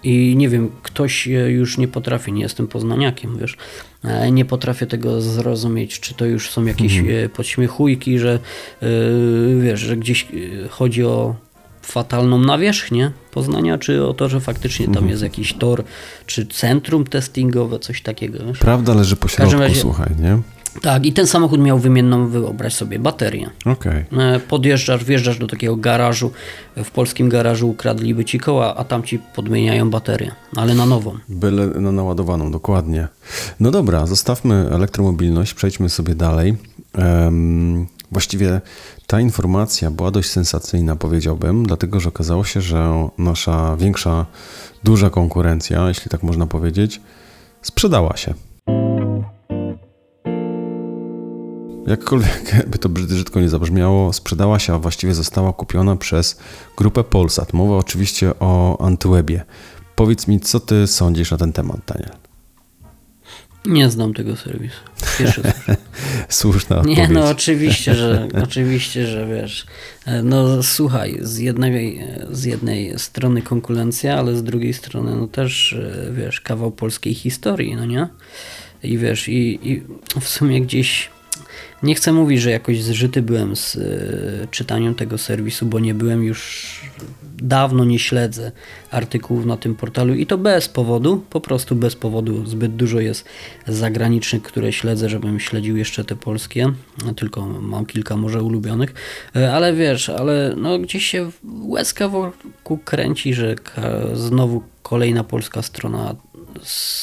i 0.04 0.36
nie 0.38 0.50
wiem, 0.50 0.72
ktoś 0.84 1.28
e, 1.28 1.32
już 1.32 1.78
nie 1.78 1.88
potrafi, 1.88 2.32
nie 2.34 2.42
jestem 2.42 2.68
poznaniakiem, 2.68 3.38
wiesz, 3.38 3.58
e, 4.04 4.32
nie 4.32 4.46
potrafię 4.46 4.86
tego 4.88 5.22
zrozumieć, 5.22 6.00
czy 6.00 6.14
to 6.14 6.26
już 6.26 6.50
są 6.50 6.66
jakieś 6.66 6.98
Mhm. 6.98 7.30
podśmiechujki, 7.30 8.20
że 8.20 8.40
e, 8.82 8.88
wiesz, 9.62 9.80
że 9.80 9.98
gdzieś 9.98 10.28
chodzi 10.70 11.04
o 11.04 11.36
fatalną 11.92 12.38
nawierzchnię 12.40 13.12
Poznania, 13.32 13.78
czy 13.78 14.06
o 14.06 14.14
to, 14.14 14.30
że 14.30 14.40
faktycznie 14.40 14.86
tam 14.86 14.94
Mhm. 14.96 15.10
jest 15.10 15.24
jakiś 15.24 15.54
tor, 15.54 15.84
czy 16.26 16.46
centrum 16.48 17.04
testingowe, 17.04 17.80
coś 17.80 18.02
takiego. 18.02 18.46
Wiesz? 18.46 18.60
Prawda 18.60 18.94
leży 18.94 19.16
po 19.16 19.28
środku, 19.28 19.58
razie- 19.60 19.82
słuchaj, 19.82 20.10
nie? 20.20 20.38
Tak, 20.82 21.06
i 21.06 21.14
ten 21.14 21.28
samochód 21.28 21.62
miał 21.62 21.80
wymienną, 21.80 22.28
wyobraź 22.28 22.74
sobie, 22.74 23.00
baterię. 23.00 23.50
Okej. 23.66 24.06
E, 24.18 24.40
Podjeżdżasz, 24.40 25.04
wjeżdżasz 25.06 25.38
do 25.38 25.48
takiego 25.48 25.76
garażu, 25.76 26.32
w 26.84 26.92
polskim 26.92 27.30
garażu 27.30 27.70
ukradliby 27.70 28.26
ci 28.26 28.40
koła, 28.40 28.76
a 28.76 28.84
tam 28.84 29.04
ci 29.04 29.20
podmieniają 29.36 29.90
baterię, 29.90 30.32
ale 30.56 30.76
na 30.76 30.86
nową. 30.86 31.16
Byle 31.30 31.66
na 31.68 31.92
naładowaną, 31.92 32.52
dokładnie. 32.52 33.08
No 33.60 33.72
dobra, 33.72 34.06
zostawmy 34.08 34.70
elektromobilność, 34.72 35.54
przejdźmy 35.54 35.90
sobie 35.90 36.16
dalej. 36.16 36.58
Em, 36.96 37.88
właściwie 38.12 38.62
ta 39.10 39.20
informacja 39.20 39.92
była 39.92 40.12
dość 40.12 40.30
sensacyjna, 40.30 40.96
powiedziałbym, 40.96 41.66
dlatego 41.66 42.00
że 42.00 42.10
okazało 42.10 42.44
się, 42.44 42.62
że 42.62 43.10
nasza 43.18 43.78
większa, 43.78 44.26
duża 44.84 45.10
konkurencja, 45.10 45.88
jeśli 45.88 46.12
tak 46.12 46.24
można 46.24 46.48
powiedzieć, 46.48 47.02
sprzedała 47.62 48.18
się. 48.18 48.34
Jakkolwiek 51.88 52.68
by 52.68 52.78
to 52.78 52.90
brzydko 52.90 53.40
nie 53.40 53.50
zabrzmiało, 53.50 54.14
sprzedała 54.14 54.60
się, 54.60 54.74
a 54.74 54.80
właściwie 54.80 55.14
została 55.14 55.54
kupiona 55.54 55.96
przez 55.96 56.40
grupę 56.78 57.04
Polsat. 57.04 57.54
Mowa 57.54 57.78
oczywiście 57.78 58.40
o 58.40 58.82
Antywebie. 58.82 59.46
Powiedz 59.96 60.28
mi, 60.28 60.40
co 60.40 60.60
ty 60.60 60.88
sądzisz 60.88 61.32
na 61.32 61.38
ten 61.38 61.54
temat, 61.54 61.80
Daniel? 61.88 62.29
Nie 63.66 63.90
znam 63.90 64.14
tego 64.14 64.36
serwisu. 64.36 64.80
Pierwszy. 65.20 65.42
Słuszna 66.30 66.78
odpowiedź. 66.78 66.98
Nie, 66.98 67.08
no 67.10 67.30
oczywiście, 67.30 67.96
że 67.96 68.28
oczywiście, 68.44 69.08
że 69.08 69.28
wiesz. 69.28 69.66
e, 70.06 70.24
No 70.24 70.64
słuchaj, 70.64 71.18
z 71.22 71.38
jednej, 71.38 72.02
z 72.32 72.44
jednej 72.44 73.00
strony 73.00 73.42
konkurencja, 73.42 74.18
ale 74.18 74.36
z 74.36 74.44
drugiej 74.44 74.74
strony 74.74 75.16
no 75.16 75.28
też 75.28 75.74
e, 75.74 76.12
wiesz, 76.14 76.42
kawał 76.42 76.72
polskiej 76.72 77.14
historii, 77.14 77.76
no 77.76 77.86
nie? 77.86 78.08
I 78.84 78.98
wiesz, 78.98 79.28
i, 79.28 79.60
i 79.72 79.84
w 80.22 80.28
sumie 80.28 80.62
gdzieś 80.62 81.10
nie 81.84 81.96
chcę 81.96 82.14
mówić, 82.14 82.42
że 82.42 82.52
jakoś 82.52 82.84
zżyty 82.84 83.22
byłem 83.22 83.56
z 83.56 83.76
e, 83.76 84.48
czytaniem 84.52 84.96
tego 84.96 85.18
serwisu, 85.18 85.66
bo 85.66 85.80
nie 85.80 85.94
byłem 85.94 86.24
już 86.24 86.82
dawno 87.42 87.86
nie 87.86 88.00
śledzę 88.00 88.52
artykułów 88.92 89.46
na 89.46 89.58
tym 89.58 89.76
portalu 89.76 90.14
i 90.14 90.26
to 90.26 90.38
bez 90.38 90.70
powodu, 90.70 91.24
po 91.30 91.42
prostu 91.42 91.76
bez 91.76 91.96
powodu. 91.96 92.46
Zbyt 92.46 92.76
dużo 92.76 93.00
jest 93.00 93.26
zagranicznych, 93.68 94.44
które 94.44 94.74
śledzę, 94.74 95.10
żebym 95.10 95.40
śledził 95.40 95.78
jeszcze 95.78 96.06
te 96.06 96.16
polskie, 96.16 96.74
a 97.10 97.14
tylko 97.14 97.46
mam 97.46 97.86
kilka 97.86 98.18
może 98.18 98.44
ulubionych, 98.44 98.94
E, 99.36 99.54
ale 99.54 99.74
wiesz, 99.74 100.10
ale 100.10 100.54
no 100.58 100.80
gdzieś 100.80 101.06
się 101.06 101.32
łezka 101.68 102.08
wokół 102.08 102.78
kręci, 102.78 103.34
że 103.34 103.56
znowu 104.14 104.64
kolejna 104.84 105.24
polska 105.24 105.62
strona, 105.62 106.16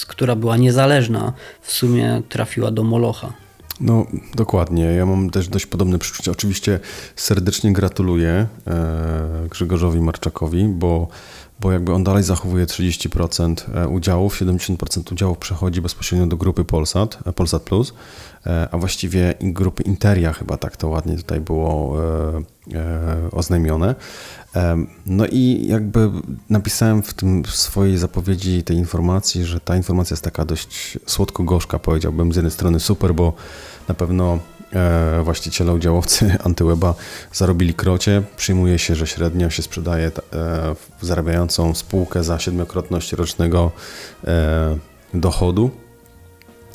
która 0.07 0.37
była 0.37 0.57
niezależna, 0.57 1.33
w 1.62 1.72
sumie 1.72 2.22
trafiła 2.29 2.70
do 2.70 2.83
Molocha. 2.83 3.33
No, 3.81 4.07
dokładnie. 4.35 4.85
Ja 4.85 5.07
mam 5.07 5.31
też 5.31 5.49
dość 5.49 5.67
podobne 5.67 5.99
przeczucie. 5.99 6.31
Oczywiście 6.31 6.81
serdecznie 7.17 7.73
gratuluję 7.73 8.47
e, 8.67 9.49
Grzegorzowi 9.51 10.01
Marczakowi, 10.01 10.65
bo, 10.69 11.09
bo 11.61 11.73
jakby 11.73 11.93
on 11.93 12.05
dalej 12.05 12.23
zachowuje 12.23 12.67
30% 12.67 13.55
e, 13.75 13.89
udziałów, 13.89 14.41
70% 14.41 15.12
udziałów 15.12 15.39
przechodzi 15.39 15.81
bezpośrednio 15.81 16.27
do 16.27 16.37
grupy 16.37 16.65
Polsat, 16.65 17.19
e, 17.27 17.33
Polsat 17.33 17.62
Plus, 17.62 17.95
a 18.71 18.79
właściwie 18.79 19.35
grupy 19.41 19.83
Interia 19.83 20.33
chyba 20.33 20.57
tak 20.57 20.77
to 20.77 20.89
ładnie 20.89 21.17
tutaj 21.17 21.41
było 21.41 21.97
oznajmione. 23.33 23.95
No 25.07 25.27
i 25.27 25.66
jakby 25.69 26.11
napisałem 26.51 27.03
w 27.03 27.14
tym 27.14 27.45
w 27.45 27.51
swojej 27.51 27.99
zapowiedzi 27.99 28.62
tej 28.62 28.77
informacji, 28.77 29.45
że 29.45 29.61
ta 29.61 29.77
informacja 29.77 30.14
jest 30.14 30.25
taka 30.25 30.45
dość 30.45 30.99
słodko-gorzka, 31.07 31.79
powiedziałbym. 31.79 32.33
Z 32.33 32.37
jednej 32.37 32.53
strony 32.53 32.81
super, 32.81 33.14
bo 33.14 33.33
na 33.88 33.95
pewno 33.95 34.38
e, 34.73 35.21
właściciele, 35.25 35.75
udziałowcy 35.75 36.37
Antyweba 36.45 36.95
zarobili 37.33 37.75
krocie. 37.75 38.23
Przyjmuje 38.37 38.79
się, 38.79 38.95
że 38.95 39.07
średnio 39.07 39.51
się 39.51 39.62
sprzedaje 39.62 40.07
e, 40.33 40.75
zarabiającą 41.01 41.75
spółkę 41.75 42.25
za 42.25 42.38
siedmiokrotność 42.38 43.12
rocznego 43.12 43.73
e, 44.25 44.79
dochodu. 45.14 45.71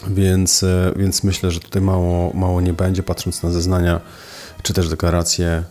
Więc, 0.07 0.65
więc 0.95 1.23
myślę, 1.23 1.51
że 1.51 1.59
tutaj 1.59 1.81
mało, 1.81 2.33
mało 2.33 2.61
nie 2.61 2.73
będzie, 2.73 3.03
patrząc 3.03 3.43
na 3.43 3.51
zeznania 3.51 4.01
czy 4.63 4.73
też 4.73 4.89
deklaracje 4.89 5.47
e, 5.47 5.63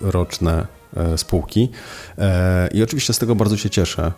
roczne 0.00 0.66
e, 0.96 1.18
spółki. 1.18 1.68
I 2.74 2.82
oczywiście 2.82 3.12
z 3.12 3.18
tego 3.18 3.34
bardzo 3.34 3.56
się 3.56 3.70
cieszę, 3.70 4.12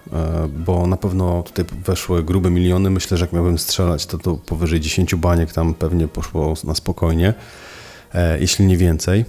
bo 0.48 0.87
na 0.87 0.96
pewno 0.96 1.42
tutaj 1.42 1.64
weszły 1.85 2.22
grube 2.22 2.50
miliony. 2.50 2.90
Myślę, 2.90 3.16
że 3.16 3.24
jak 3.24 3.32
miałbym 3.32 3.58
strzelać, 3.58 4.06
to, 4.06 4.18
to 4.18 4.35
powyżej 4.35 4.80
10 4.80 5.14
baniek 5.14 5.52
tam 5.52 5.74
pewnie 5.74 6.08
poszło 6.08 6.54
na 6.64 6.74
spokojnie, 6.74 7.35
jeśli 8.40 8.66
nie 8.66 8.76
więcej. 8.76 9.24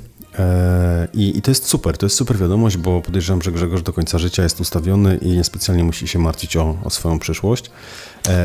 I, 1.13 1.37
I, 1.37 1.41
to 1.41 1.51
jest 1.51 1.65
super, 1.65 1.97
to 1.97 2.05
jest 2.05 2.15
super 2.15 2.37
wiadomość, 2.37 2.77
bo 2.77 3.01
podejrzewam, 3.01 3.41
że 3.41 3.51
Grzegorz 3.51 3.81
do 3.81 3.93
końca 3.93 4.17
życia 4.17 4.43
jest 4.43 4.61
ustawiony 4.61 5.17
i 5.17 5.31
niespecjalnie 5.31 5.83
musi 5.83 6.07
się 6.07 6.19
martwić 6.19 6.57
o, 6.57 6.77
o 6.83 6.89
swoją 6.89 7.19
przyszłość. 7.19 7.71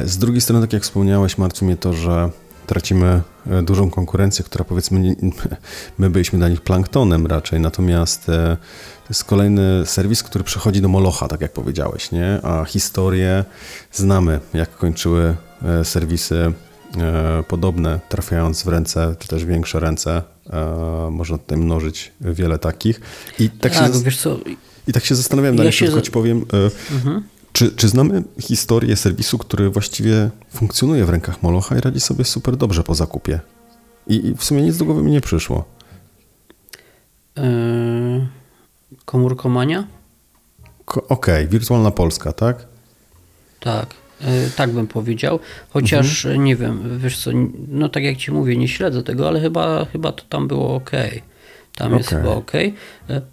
Z 0.05 0.19
drugiej 0.19 0.41
strony, 0.41 0.61
tak 0.61 0.73
jak 0.73 0.83
wspomniałeś, 0.83 1.39
martwi 1.39 1.65
mnie 1.65 1.77
to, 1.77 1.93
że 1.93 2.31
tracimy 2.69 3.23
e, 3.47 3.63
dużą 3.63 3.91
konkurencję, 3.91 4.45
która 4.45 4.65
powiedzmy, 4.65 5.17
my 5.99 6.11
byliśmy 6.11 6.39
dla 6.39 6.49
nich 6.49 6.61
planktonem 6.61 7.27
raczej, 7.27 7.61
natomiast 7.61 8.29
e, 8.29 8.57
to 9.05 9.09
jest 9.11 9.25
kolejny 9.25 9.87
serwis, 9.87 10.23
który 10.23 10.45
przechodzi 10.45 10.81
do 10.81 10.89
Molocha, 10.89 11.29
tak 11.29 11.41
jak 11.41 11.53
powiedziałeś, 11.53 12.13
nie? 12.13 12.41
A 12.43 12.65
historię 12.65 13.45
znamy, 13.93 14.41
jak 14.55 14.77
kończyły 14.77 15.37
e, 15.63 15.85
serwisy 15.85 16.53
podobne, 17.49 18.01
trafiając 18.09 18.63
w 18.63 18.69
ręce, 18.69 19.15
czy 19.19 19.29
też 19.29 19.45
większe 19.45 19.81
ręce. 19.81 20.23
Można 21.11 21.39
tutaj 21.39 21.59
mnożyć 21.59 22.13
wiele 22.21 22.59
takich. 22.59 23.01
I 23.39 23.51
tak, 23.51 23.73
tak 23.73 23.93
się, 23.95 24.03
wiesz 24.03 24.19
co... 24.19 24.39
I 24.87 24.93
tak 24.93 25.05
się 25.05 25.15
zastanawiałem, 25.15 25.57
ja 25.59 25.73
się... 25.73 25.87
tylko 25.87 26.01
ci 26.01 26.11
powiem, 26.11 26.45
mhm. 26.93 27.23
Czy, 27.59 27.73
czy 27.73 27.89
znamy 27.89 28.23
historię 28.41 28.97
serwisu, 28.97 29.39
który 29.39 29.71
właściwie 29.71 30.31
funkcjonuje 30.51 31.05
w 31.05 31.11
rękach 31.11 31.43
Molocha 31.43 31.79
i 31.79 31.81
radzi 31.81 32.01
sobie 32.01 32.25
super 32.25 32.57
dobrze 32.57 32.83
po 32.83 32.95
zakupie? 32.95 33.41
I, 34.07 34.27
i 34.27 34.35
w 34.35 34.45
sumie 34.45 34.63
nic 34.63 34.77
do 34.77 34.85
głowy 34.85 35.03
mi 35.03 35.11
nie 35.11 35.21
przyszło. 35.21 35.65
Yy, 37.37 37.43
komórkomania? 39.05 39.87
Ko 40.85 41.03
Okej, 41.09 41.45
okay. 41.45 41.47
wirtualna 41.47 41.91
Polska, 41.91 42.33
tak? 42.33 42.67
Tak, 43.61 43.95
yy, 44.21 44.27
tak 44.57 44.71
bym 44.71 44.87
powiedział. 44.87 45.41
Chociaż 45.71 46.27
mhm. 46.27 46.45
nie 46.45 46.57
wiem, 46.57 46.99
wiesz 46.99 47.19
co, 47.19 47.31
no 47.69 47.89
tak 47.89 48.03
jak 48.03 48.17
ci 48.17 48.33
mówię, 48.33 48.57
nie 48.57 48.69
śledzę 48.69 49.03
tego, 49.03 49.29
ale 49.29 49.41
chyba, 49.41 49.85
chyba 49.85 50.13
to 50.13 50.25
tam 50.29 50.49
było 50.49 50.75
ok. 50.75 50.91
Tam 51.79 51.87
okay. 51.87 51.99
jest 51.99 52.09
chyba 52.09 52.29
ok. 52.29 52.53
E, 52.55 52.73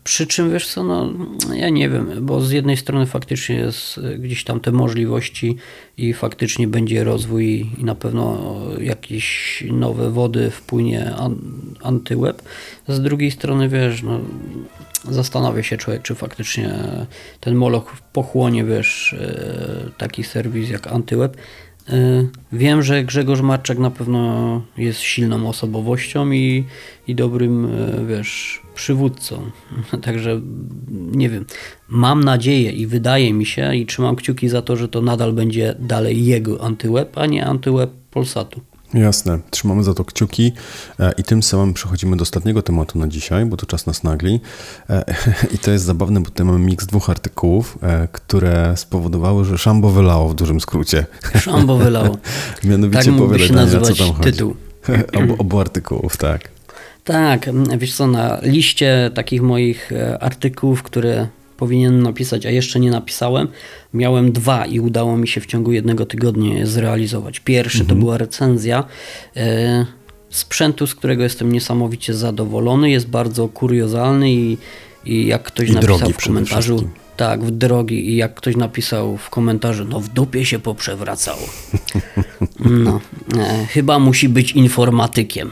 przy 0.03 0.27
czym 0.27 0.51
wiesz 0.51 0.67
co, 0.67 0.83
no 0.83 1.13
ja 1.53 1.69
nie 1.69 1.89
wiem, 1.89 2.25
bo 2.25 2.41
z 2.41 2.51
jednej 2.51 2.77
strony 2.77 3.05
faktycznie 3.05 3.55
jest 3.55 3.97
e, 3.97 4.17
gdzieś 4.17 4.43
tam 4.43 4.59
te 4.59 4.71
możliwości 4.71 5.57
i 5.97 6.13
faktycznie 6.13 6.67
będzie 6.67 7.03
rozwój 7.03 7.69
i 7.77 7.83
na 7.83 7.95
pewno 7.95 8.55
jakieś 8.79 9.63
nowe 9.71 10.11
wody 10.11 10.51
wpłynie 10.51 11.11
antyweb. 11.83 12.41
Z 12.87 13.01
drugiej 13.01 13.31
strony 13.31 13.69
wiesz, 13.69 14.03
no 14.03 14.19
zastanawia 15.09 15.63
się 15.63 15.77
człowiek, 15.77 16.01
czy 16.01 16.15
faktycznie 16.15 16.73
ten 17.39 17.55
moloch 17.55 17.97
pochłonie, 18.13 18.63
wiesz, 18.63 19.13
e, 19.13 19.91
taki 19.97 20.23
serwis 20.23 20.69
jak 20.69 20.87
antyweb. 20.87 21.37
Y, 21.89 22.29
wiem, 22.51 22.83
że 22.83 23.03
Grzegorz 23.03 23.41
Marczak 23.41 23.77
na 23.77 23.91
pewno 23.91 24.61
jest 24.77 24.99
silną 24.99 25.49
osobowością 25.49 26.31
i, 26.31 26.63
i 27.07 27.15
dobrym, 27.15 27.65
y, 27.65 28.05
wiesz, 28.07 28.61
przywódcą. 28.75 29.51
Także 30.05 30.41
nie 30.91 31.29
wiem. 31.29 31.45
Mam 31.87 32.23
nadzieję 32.23 32.71
i 32.71 32.87
wydaje 32.87 33.33
mi 33.33 33.45
się 33.45 33.75
i 33.75 33.85
trzymam 33.85 34.15
kciuki 34.15 34.49
za 34.49 34.61
to, 34.61 34.75
że 34.75 34.87
to 34.87 35.01
nadal 35.01 35.33
będzie 35.33 35.75
dalej 35.79 36.25
jego 36.25 36.63
antyweb, 36.63 37.17
a 37.17 37.25
nie 37.25 37.45
antyweb 37.45 37.91
Polsatu. 38.11 38.61
Jasne, 38.95 39.39
trzymamy 39.51 39.83
za 39.83 39.93
to 39.93 40.05
kciuki 40.05 40.51
e, 40.99 41.11
i 41.17 41.23
tym 41.23 41.43
samym 41.43 41.73
przechodzimy 41.73 42.17
do 42.17 42.21
ostatniego 42.21 42.61
tematu 42.61 42.99
na 42.99 43.07
dzisiaj, 43.07 43.45
bo 43.45 43.57
to 43.57 43.65
czas 43.65 43.85
nas 43.85 44.03
nagli. 44.03 44.39
E, 44.89 45.15
I 45.55 45.57
to 45.57 45.71
jest 45.71 45.85
zabawne, 45.85 46.19
bo 46.19 46.25
tutaj 46.25 46.45
mamy 46.45 46.59
miks 46.59 46.85
dwóch 46.85 47.09
artykułów, 47.09 47.77
e, 47.81 48.07
które 48.11 48.77
spowodowały, 48.77 49.45
że 49.45 49.57
szambo 49.57 49.89
wylało 49.89 50.29
w 50.29 50.35
dużym 50.35 50.61
skrócie. 50.61 51.05
Szambo 51.39 51.77
wylało. 51.77 52.17
Mianowicie 52.63 53.13
tak 53.39 53.51
nazywać 53.51 53.97
co 53.97 54.13
tam 54.13 54.23
tytuł. 54.23 54.55
Obu, 55.19 55.35
obu 55.37 55.59
artykułów, 55.59 56.17
tak. 56.17 56.41
Tak, 57.03 57.49
wiesz 57.77 57.95
co, 57.95 58.07
na 58.07 58.39
liście 58.41 59.11
takich 59.15 59.41
moich 59.41 59.91
artykułów, 60.19 60.83
które 60.83 61.27
powinienem 61.57 62.03
napisać, 62.03 62.45
a 62.45 62.49
jeszcze 62.49 62.79
nie 62.79 62.91
napisałem. 62.91 63.47
Miałem 63.93 64.31
dwa 64.31 64.65
i 64.65 64.79
udało 64.79 65.17
mi 65.17 65.27
się 65.27 65.41
w 65.41 65.45
ciągu 65.45 65.71
jednego 65.71 66.05
tygodnia 66.05 66.53
je 66.53 66.67
zrealizować. 66.67 67.39
Pierwszy 67.39 67.79
mhm. 67.81 67.89
to 67.89 68.05
była 68.05 68.17
recenzja 68.17 68.83
e, 69.35 69.85
sprzętu, 70.29 70.87
z 70.87 70.95
którego 70.95 71.23
jestem 71.23 71.51
niesamowicie 71.51 72.13
zadowolony. 72.13 72.89
Jest 72.89 73.07
bardzo 73.07 73.47
kuriozalny 73.47 74.31
i, 74.31 74.57
i 75.05 75.27
jak 75.27 75.43
ktoś 75.43 75.69
I 75.69 75.73
napisał 75.73 76.09
w 76.09 76.17
komentarzu. 76.17 76.89
Tak, 77.17 77.43
w 77.43 77.51
drogi 77.51 78.09
i 78.09 78.15
jak 78.15 78.35
ktoś 78.35 78.55
napisał 78.55 79.17
w 79.17 79.29
komentarzu, 79.29 79.85
no 79.85 79.99
w 79.99 80.09
dupie 80.09 80.45
się 80.45 80.59
poprzewracało. 80.59 81.41
No, 82.59 83.01
e, 83.37 83.65
chyba 83.65 83.99
musi 83.99 84.29
być 84.29 84.51
informatykiem. 84.51 85.51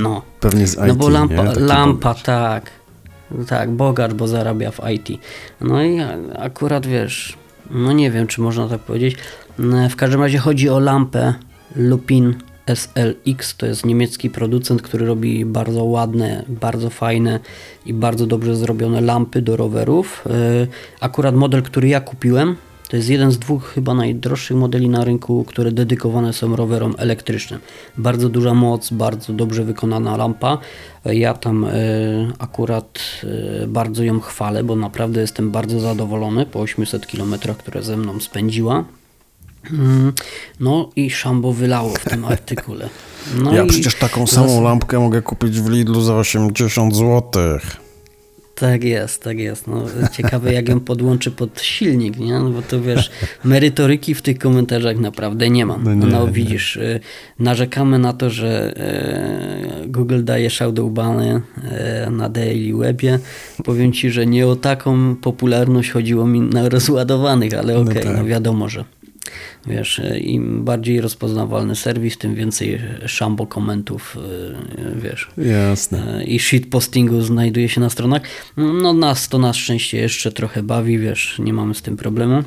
No. 0.00 0.22
Pewnie 0.40 0.66
z 0.66 0.72
IT, 0.72 0.80
No 0.86 0.94
bo 0.94 1.08
lampa, 1.08 1.42
lampa 1.56 2.14
tak. 2.14 2.70
Tak, 3.48 3.70
bogacz, 3.70 4.12
bo 4.12 4.28
zarabia 4.28 4.70
w 4.70 4.80
IT. 4.94 5.20
No 5.60 5.82
i 5.82 5.98
akurat 6.38 6.86
wiesz, 6.86 7.36
no 7.70 7.92
nie 7.92 8.10
wiem, 8.10 8.26
czy 8.26 8.40
można 8.40 8.68
tak 8.68 8.80
powiedzieć. 8.80 9.16
No, 9.58 9.88
w 9.88 9.96
każdym 9.96 10.22
razie 10.22 10.38
chodzi 10.38 10.68
o 10.68 10.78
lampę 10.80 11.34
Lupin 11.76 12.34
SLX. 12.66 13.56
To 13.56 13.66
jest 13.66 13.86
niemiecki 13.86 14.30
producent, 14.30 14.82
który 14.82 15.06
robi 15.06 15.44
bardzo 15.44 15.84
ładne, 15.84 16.44
bardzo 16.48 16.90
fajne 16.90 17.40
i 17.86 17.94
bardzo 17.94 18.26
dobrze 18.26 18.56
zrobione 18.56 19.00
lampy 19.00 19.42
do 19.42 19.56
rowerów. 19.56 20.24
E, 20.30 20.66
akurat 21.00 21.34
model, 21.34 21.62
który 21.62 21.88
ja 21.88 22.00
kupiłem, 22.00 22.56
to 22.88 22.96
jest 22.96 23.08
jeden 23.08 23.30
z 23.32 23.38
dwóch 23.38 23.64
chyba 23.74 23.94
najdroższych 23.94 24.56
modeli 24.56 24.88
na 24.88 25.04
rynku, 25.04 25.44
które 25.44 25.72
dedykowane 25.72 26.32
są 26.32 26.56
rowerom 26.56 26.94
elektrycznym. 26.98 27.60
Bardzo 27.98 28.28
duża 28.28 28.54
moc, 28.54 28.90
bardzo 28.90 29.32
dobrze 29.32 29.64
wykonana 29.64 30.16
lampa. 30.16 30.58
Ja 31.04 31.34
tam 31.34 31.64
y, 31.64 32.32
akurat 32.38 32.98
y, 33.62 33.66
bardzo 33.66 34.04
ją 34.04 34.20
chwalę, 34.20 34.64
bo 34.64 34.76
naprawdę 34.76 35.20
jestem 35.20 35.50
bardzo 35.50 35.80
zadowolony 35.80 36.46
po 36.46 36.60
800 36.60 37.06
km, 37.06 37.34
które 37.58 37.82
ze 37.82 37.96
mną 37.96 38.20
spędziła. 38.20 38.84
Mm, 39.70 40.12
no 40.60 40.90
i 40.96 41.10
szambo 41.10 41.52
wylało 41.52 41.90
w 41.94 42.04
tym 42.04 42.24
artykule. 42.24 42.88
No 43.42 43.54
ja 43.54 43.66
przecież 43.66 43.94
taką 43.94 44.26
samą 44.26 44.62
lampkę 44.62 44.98
mogę 44.98 45.22
kupić 45.22 45.60
w 45.60 45.70
Lidlu 45.70 46.00
za 46.00 46.16
80 46.16 46.96
złotych. 46.96 47.85
Tak 48.56 48.84
jest, 48.84 49.22
tak 49.22 49.38
jest. 49.38 49.66
No, 49.66 49.84
ciekawe, 50.12 50.52
jak 50.52 50.68
ją 50.68 50.80
podłączy 50.80 51.30
pod 51.30 51.60
silnik, 51.60 52.18
nie? 52.18 52.32
No, 52.32 52.50
bo 52.50 52.62
to 52.62 52.80
wiesz, 52.80 53.10
merytoryki 53.44 54.14
w 54.14 54.22
tych 54.22 54.38
komentarzach 54.38 54.98
naprawdę 54.98 55.50
nie 55.50 55.66
ma. 55.66 55.78
No, 55.78 55.94
nie, 55.94 56.06
no 56.06 56.28
widzisz, 56.28 56.76
nie. 56.76 57.00
narzekamy 57.38 57.98
na 57.98 58.12
to, 58.12 58.30
że 58.30 58.74
e, 58.76 59.88
Google 59.88 60.24
daje 60.24 60.50
shadowbany 60.50 61.42
e, 61.64 62.10
na 62.10 62.28
Daily 62.28 62.78
Webie. 62.78 63.18
Powiem 63.64 63.92
ci, 63.92 64.10
że 64.10 64.26
nie 64.26 64.46
o 64.46 64.56
taką 64.56 65.16
popularność 65.16 65.90
chodziło 65.90 66.26
mi 66.26 66.40
na 66.40 66.68
rozładowanych, 66.68 67.54
ale 67.54 67.74
no 67.74 67.80
okej, 67.80 67.92
okay, 67.92 68.04
no, 68.04 68.10
tak. 68.10 68.22
no 68.22 68.24
wiadomo, 68.24 68.68
że 68.68 68.84
Wiesz, 69.66 70.00
im 70.20 70.64
bardziej 70.64 71.00
rozpoznawalny 71.00 71.76
serwis, 71.76 72.18
tym 72.18 72.34
więcej 72.34 72.80
szambo 73.06 73.46
komentów, 73.46 74.16
e, 74.78 75.00
wiesz. 75.00 75.28
Jasne. 75.38 76.18
E, 76.18 76.24
I 76.24 76.38
shitpostingu 76.38 77.20
znajduje 77.20 77.68
się 77.68 77.80
na 77.80 77.90
stronach. 77.90 78.22
No 78.56 78.92
nas 78.92 79.28
to 79.28 79.38
na 79.38 79.52
szczęście 79.52 79.98
jeszcze 79.98 80.32
trochę 80.32 80.62
bawi, 80.62 80.98
wiesz, 80.98 81.38
nie 81.38 81.52
mamy 81.52 81.74
z 81.74 81.82
tym 81.82 81.96
problemu. 81.96 82.42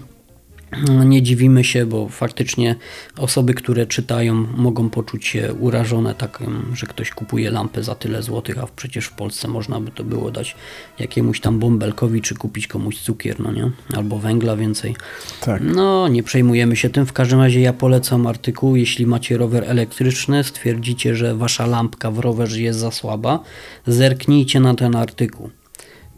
Nie 1.06 1.22
dziwimy 1.22 1.64
się, 1.64 1.86
bo 1.86 2.10
faktycznie 2.10 2.76
osoby, 3.18 3.54
które 3.54 3.86
czytają, 3.86 4.34
mogą 4.58 4.90
poczuć 4.90 5.28
się 5.28 5.54
urażone, 5.54 6.16
tak, 6.16 6.44
że 6.74 6.88
ktoś 6.88 7.12
kupuje 7.12 7.52
lampę 7.52 7.84
za 7.84 7.96
tyle 7.96 8.24
złotych, 8.24 8.58
a 8.58 8.68
przecież 8.76 9.06
w 9.06 9.12
Polsce 9.12 9.48
można 9.48 9.80
by 9.80 9.92
to 9.92 10.04
było 10.04 10.32
dać 10.32 10.56
jakiemuś 11.00 11.40
tam 11.40 11.60
bąbelkowi, 11.60 12.22
czy 12.22 12.36
kupić 12.36 12.68
komuś 12.68 12.98
cukier, 12.98 13.40
no 13.40 13.52
nie? 13.52 13.72
Albo 13.96 14.20
węgla 14.20 14.56
więcej. 14.56 14.96
Tak. 15.42 15.62
No, 15.76 16.08
nie 16.08 16.24
przejmujemy 16.24 16.76
się 16.76 16.90
tym. 16.90 17.06
W 17.06 17.14
każdym 17.14 17.40
razie 17.40 17.62
ja 17.62 17.74
polecam 17.74 18.28
artykuł, 18.28 18.76
jeśli 18.76 19.06
macie 19.06 19.38
rower 19.38 19.64
elektryczny, 19.64 20.44
stwierdzicie, 20.44 21.16
że 21.16 21.36
wasza 21.36 21.66
lampka 21.66 22.12
w 22.12 22.20
rowerze 22.20 22.62
jest 22.62 22.80
za 22.80 22.92
słaba, 22.92 23.40
zerknijcie 23.88 24.60
na 24.60 24.76
ten 24.76 24.96
artykuł. 24.96 25.50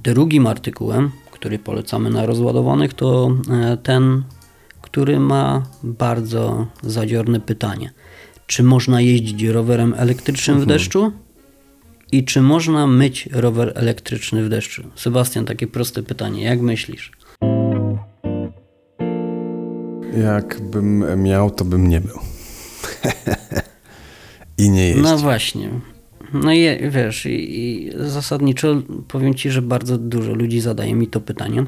Drugim 0.03 0.47
artykułem, 0.47 1.11
który 1.31 1.59
polecamy 1.59 2.09
na 2.09 2.25
rozładowanych, 2.25 2.93
to 2.93 3.31
e, 3.49 3.77
ten 3.77 4.23
który 4.91 5.19
ma 5.19 5.63
bardzo 5.83 6.67
zadziorne 6.83 7.39
pytanie. 7.39 7.91
czy 8.47 8.63
można 8.63 9.01
jeździć 9.01 9.43
rowerem 9.43 9.93
elektrycznym 9.97 10.61
w 10.61 10.65
deszczu 10.65 11.11
i 12.11 12.25
czy 12.25 12.41
można 12.41 12.87
myć 12.87 13.29
rower 13.31 13.71
elektryczny 13.75 14.43
w 14.43 14.49
deszczu? 14.49 14.83
Sebastian, 14.95 15.45
takie 15.45 15.67
proste 15.67 16.03
pytanie. 16.03 16.43
Jak 16.43 16.61
myślisz? 16.61 17.11
Jakbym 20.23 21.23
miał, 21.23 21.51
to 21.51 21.65
bym 21.65 21.89
nie 21.89 22.01
był. 22.01 22.19
I 24.57 24.69
nie 24.69 24.87
jeździł. 24.87 25.03
No 25.03 25.17
właśnie. 25.17 25.69
No 26.33 26.53
i 26.53 26.89
wiesz, 26.89 27.25
i, 27.25 27.59
i 27.59 27.91
zasadniczo 27.97 28.81
powiem 29.07 29.33
ci, 29.33 29.51
że 29.51 29.61
bardzo 29.61 29.97
dużo 29.97 30.33
ludzi 30.33 30.61
zadaje 30.61 30.95
mi 30.95 31.07
to 31.07 31.21
pytanie, 31.21 31.65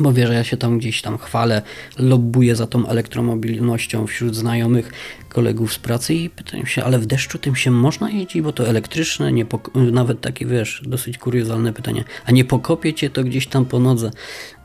bo 0.00 0.12
wie, 0.12 0.26
że 0.26 0.34
ja 0.34 0.44
się 0.44 0.56
tam 0.56 0.78
gdzieś 0.78 1.02
tam 1.02 1.18
chwalę, 1.18 1.62
lobbuję 1.98 2.56
za 2.56 2.66
tą 2.66 2.86
elektromobilnością 2.86 4.06
wśród 4.06 4.36
znajomych, 4.36 4.92
kolegów 5.28 5.72
z 5.72 5.78
pracy 5.78 6.14
i 6.14 6.30
pytają 6.30 6.64
się, 6.64 6.84
ale 6.84 6.98
w 6.98 7.06
deszczu 7.06 7.38
tym 7.38 7.56
się 7.56 7.70
można 7.70 8.10
jeździć, 8.10 8.42
bo 8.42 8.52
to 8.52 8.68
elektryczne, 8.68 9.32
nie 9.32 9.46
nawet 9.74 10.20
takie, 10.20 10.46
wiesz, 10.46 10.82
dosyć 10.86 11.18
kuriozalne 11.18 11.72
pytanie, 11.72 12.04
a 12.26 12.32
nie 12.32 12.44
pokopie 12.44 12.94
cię 12.94 13.10
to 13.10 13.24
gdzieś 13.24 13.46
tam 13.46 13.64
po 13.64 13.78
nodze? 13.78 14.10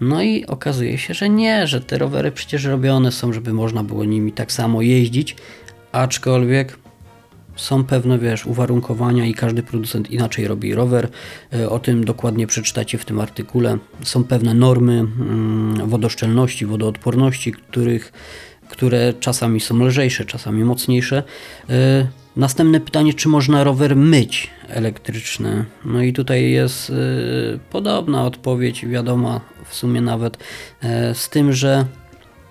No 0.01 0.21
i 0.21 0.45
okazuje 0.45 0.97
się, 0.97 1.13
że 1.13 1.29
nie, 1.29 1.67
że 1.67 1.81
te 1.81 1.97
rowery 1.97 2.31
przecież 2.31 2.63
robione 2.63 3.11
są, 3.11 3.33
żeby 3.33 3.53
można 3.53 3.83
było 3.83 4.05
nimi 4.05 4.31
tak 4.31 4.51
samo 4.51 4.81
jeździć, 4.81 5.35
aczkolwiek 5.91 6.82
są 7.55 7.83
pewne, 7.83 8.19
wiesz, 8.19 8.45
uwarunkowania 8.45 9.25
i 9.25 9.33
każdy 9.33 9.63
producent 9.63 10.11
inaczej 10.11 10.47
robi 10.47 10.75
rower. 10.75 11.07
E, 11.53 11.69
O 11.69 11.79
tym 11.79 12.05
dokładnie 12.05 12.47
przeczytacie 12.47 12.97
w 12.97 13.05
tym 13.05 13.19
artykule. 13.19 13.77
Są 14.03 14.23
pewne 14.23 14.53
normy 14.53 14.93
mm, 14.93 15.89
wodoszczelności, 15.89 16.65
wodoodporności, 16.65 17.51
których, 17.51 18.13
które 18.69 19.13
czasami 19.19 19.59
są 19.59 19.85
lżejsze, 19.85 20.25
czasami 20.25 20.63
mocniejsze. 20.63 21.23
E, 21.69 22.07
Następne 22.35 22.79
pytanie, 22.79 23.13
czy 23.13 23.29
można 23.29 23.63
rower 23.63 23.95
myć 23.95 24.49
elektryczny? 24.67 25.65
No 25.85 26.01
i 26.01 26.13
tutaj 26.13 26.51
jest 26.51 26.89
e, 26.89 26.93
podobna 27.69 28.25
odpowiedź, 28.25 28.85
wiadoma 28.85 29.41
w 29.65 29.75
sumie 29.75 30.01
nawet, 30.01 30.37
z 31.13 31.29
tym, 31.29 31.53
że 31.53 31.85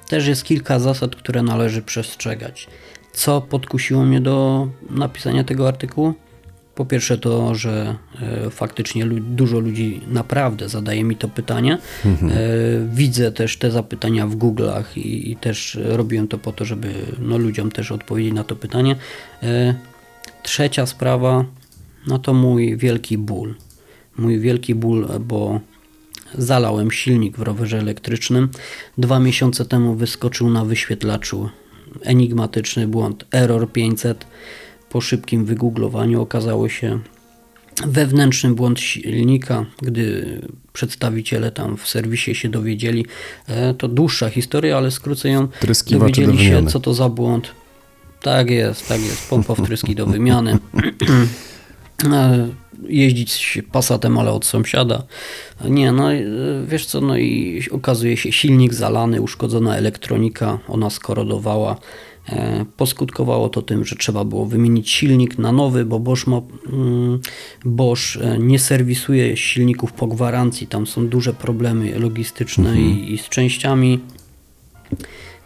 też 0.09 0.27
jest 0.27 0.45
kilka 0.45 0.79
zasad, 0.79 1.17
które 1.17 1.43
należy 1.43 1.83
przestrzegać. 1.83 2.69
Co 3.13 3.41
podkusiło 3.41 4.05
mnie 4.05 4.21
do 4.21 4.69
napisania 4.91 5.45
tego 5.45 5.69
artykułu? 5.69 6.15
Po 6.75 6.85
pierwsze 6.87 7.19
to, 7.19 7.55
że 7.55 7.97
e, 8.23 8.51
faktycznie 8.51 9.07
dużo 9.07 9.59
ludzi 9.59 10.01
naprawdę 10.09 10.69
zadaje 10.69 11.05
mi 11.05 11.17
to 11.17 11.29
pytanie. 11.29 11.79
E, 12.05 12.19
widzę 12.93 13.33
też 13.33 13.57
te 13.57 13.71
zapytania 13.71 14.27
w 14.27 14.37
Google'ach 14.37 14.85
i, 14.97 15.31
i 15.31 15.37
też 15.37 15.79
robiłem 15.85 16.29
to 16.29 16.39
po 16.39 16.53
to, 16.53 16.65
żeby 16.65 16.95
no, 17.19 17.39
ludziom 17.39 17.71
też 17.71 17.93
odpowiedzieć 17.93 18.35
na 18.35 18.45
to 18.45 18.57
pytanie. 18.57 18.97
E, 19.43 19.75
trzecia 20.43 20.87
sprawa, 20.87 21.45
no 22.07 22.19
to 22.19 22.35
mój 22.35 22.77
wielki 22.77 23.19
ból. 23.19 23.55
Mój 24.17 24.41
wielki 24.41 24.75
ból, 24.75 25.09
bo 25.21 25.61
Zalałem 26.39 26.91
silnik 26.91 27.37
w 27.37 27.43
rowerze 27.43 27.79
elektrycznym. 27.79 28.49
Dwa 28.99 29.21
miesiące 29.21 29.65
temu 29.65 29.95
wyskoczył 29.95 30.51
na 30.51 30.65
wyświetlaczu 30.65 31.51
enigmatyczny 32.03 32.89
błąd 32.89 33.25
Error 33.33 33.73
500. 33.73 34.27
Po 34.89 35.01
szybkim 35.01 35.45
wygooglowaniu 35.45 36.23
okazało 36.23 36.69
się 36.69 36.99
wewnętrzny 37.87 38.55
błąd 38.55 38.81
silnika. 38.81 39.67
Gdy 39.83 40.41
przedstawiciele 40.73 41.51
tam 41.51 41.77
w 41.77 41.89
serwisie 41.89 42.35
się 42.35 42.49
dowiedzieli, 42.49 43.07
e, 43.47 43.75
to 43.75 43.89
dłuższa 43.89 44.31
historia, 44.31 44.77
ale 44.77 44.91
skrócę 44.91 45.29
ją. 45.29 45.49
Do 45.91 45.99
Dowiedzieli 45.99 46.39
się, 46.39 46.67
co 46.67 46.81
to 46.81 46.95
za 46.95 47.09
błąd. 47.09 47.51
Tak 48.23 48.51
jest, 48.51 48.89
tak 48.89 49.01
jest. 49.01 49.31
Pompa 49.31 49.55
wtryski 49.55 49.95
do 49.95 50.07
wymiany. 50.07 50.59
Jeździć 52.89 53.59
Passatem, 53.73 54.19
ale 54.19 54.33
od 54.33 54.45
sąsiada. 54.45 55.03
Nie, 55.65 55.93
no 55.93 56.13
e, 56.13 56.23
wiesz 56.67 56.87
co, 56.87 57.01
no 57.01 57.17
i 57.17 57.63
okazuje 57.71 58.17
się 58.17 58.33
silnik 58.33 58.75
zalany, 58.75 59.21
uszkodzona 59.21 59.77
elektronika, 59.77 60.59
ona 60.69 60.91
skorodowała. 60.91 61.77
E, 62.29 62.65
Poskutkowało 62.77 63.49
to 63.49 63.63
tym, 63.63 63.85
że 63.85 63.97
trzeba 63.97 64.25
było 64.25 64.47
wymienić 64.47 64.91
silnik 64.91 65.39
na 65.39 65.53
nowy, 65.53 65.85
bo 65.85 66.01
Bosch, 66.01 66.27
ma, 66.27 66.41
mm, 66.73 67.21
Bosch 67.65 68.17
e, 68.21 68.39
nie 68.39 68.59
serwisuje 68.59 69.37
silników 69.37 69.93
po 69.93 70.07
gwarancji. 70.07 70.67
Tam 70.67 70.87
są 70.87 71.09
duże 71.09 71.35
problemy 71.35 71.99
logistyczne 71.99 72.81
i, 72.81 73.15
i 73.15 73.19
z 73.19 73.29
częściami. 73.29 74.01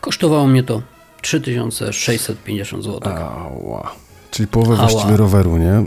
Kosztowało 0.01 0.47
mnie 0.47 0.63
to 0.63 0.83
3650 1.23 2.85
zł. 2.85 3.13
Ała. 3.13 3.93
Czyli 4.31 4.49
połowę 4.49 4.75
Ała. 4.79 4.89
właściwie 4.89 5.17
roweru, 5.17 5.59
nie? 5.59 5.85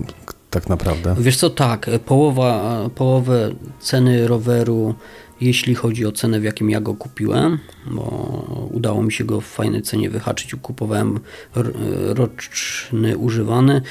Tak 0.49 0.69
naprawdę. 0.69 1.15
Wiesz 1.19 1.37
co, 1.37 1.49
tak, 1.49 1.89
połowa, 2.05 2.79
połowę 2.95 3.51
ceny 3.79 4.27
roweru, 4.27 4.95
jeśli 5.41 5.75
chodzi 5.75 6.05
o 6.05 6.11
cenę, 6.11 6.39
w 6.39 6.43
jakim 6.43 6.69
ja 6.69 6.81
go 6.81 6.93
kupiłem, 6.93 7.59
bo 7.91 8.03
udało 8.71 9.03
mi 9.03 9.11
się 9.11 9.23
go 9.23 9.41
w 9.41 9.45
fajnej 9.45 9.81
cenie 9.81 10.09
wyhaczyć, 10.09 10.55
kupowałem 10.61 11.19
roczny 12.09 13.17
używany 13.17 13.81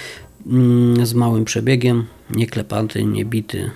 mm, 0.46 1.06
z 1.06 1.14
małym 1.14 1.44
przebiegiem, 1.44 2.06
nie 2.30 2.46
klepaty, 2.46 3.04
nie 3.04 3.24
bity, 3.24 3.70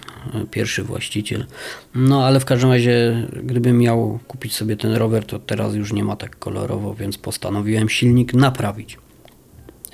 pierwszy 0.50 0.82
właściciel. 0.82 1.46
No 1.94 2.26
ale 2.26 2.40
w 2.40 2.44
każdym 2.44 2.70
razie, 2.70 3.26
gdybym 3.42 3.78
miał 3.78 4.18
kupić 4.28 4.54
sobie 4.54 4.76
ten 4.76 4.92
rower, 4.94 5.26
to 5.26 5.38
teraz 5.38 5.74
już 5.74 5.92
nie 5.92 6.04
ma 6.04 6.16
tak 6.16 6.38
kolorowo, 6.38 6.94
więc 6.94 7.18
postanowiłem 7.18 7.88
silnik 7.88 8.34
naprawić. 8.34 8.98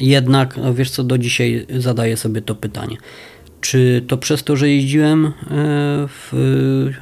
Jednak, 0.01 0.57
no 0.57 0.75
wiesz 0.75 0.91
co, 0.91 1.05
do 1.05 1.19
dzisiaj 1.19 1.67
zadaję 1.79 2.17
sobie 2.17 2.43
to 2.43 2.55
pytanie. 2.55 2.97
Czy 3.61 4.05
to 4.09 4.19
przez 4.19 4.45
to, 4.45 4.57
że 4.57 4.69
jeździłem 4.69 5.27
e, 5.27 5.31
w 6.09 6.33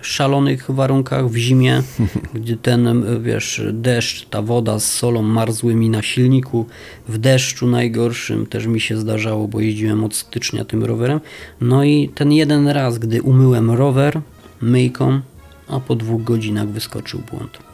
szalonych 0.02 0.70
warunkach 0.70 1.28
w 1.28 1.37
zimie, 1.37 1.82
gdzie 2.35 2.56
ten, 2.56 2.87
e, 2.87 3.20
wiesz, 3.20 3.62
deszcz, 3.72 4.26
ta 4.26 4.42
woda 4.42 4.78
z 4.78 4.92
solą 4.92 5.22
marzły 5.22 5.74
mi 5.74 5.90
na 5.90 6.02
silniku, 6.02 6.66
w 7.09 7.18
deszczu 7.18 7.66
najgorszym 7.66 8.46
też 8.46 8.66
mi 8.66 8.80
się 8.80 8.96
zdarzało, 8.96 9.48
bo 9.48 9.61
jeździłem 9.61 10.04
od 10.04 10.14
stycznia 10.14 10.64
tym 10.64 10.85
rowerem. 10.85 11.20
No 11.61 11.85
i 11.85 12.09
ten 12.14 12.32
jeden 12.32 12.68
raz, 12.68 12.98
gdy 12.98 13.22
umyłem 13.22 13.70
rower 13.70 14.20
myjką, 14.61 15.20
a 15.68 15.80
po 15.80 15.96
dwóch 15.96 16.24
godzinach 16.24 16.68
wyskoczył 16.68 17.20
błąd. 17.30 17.65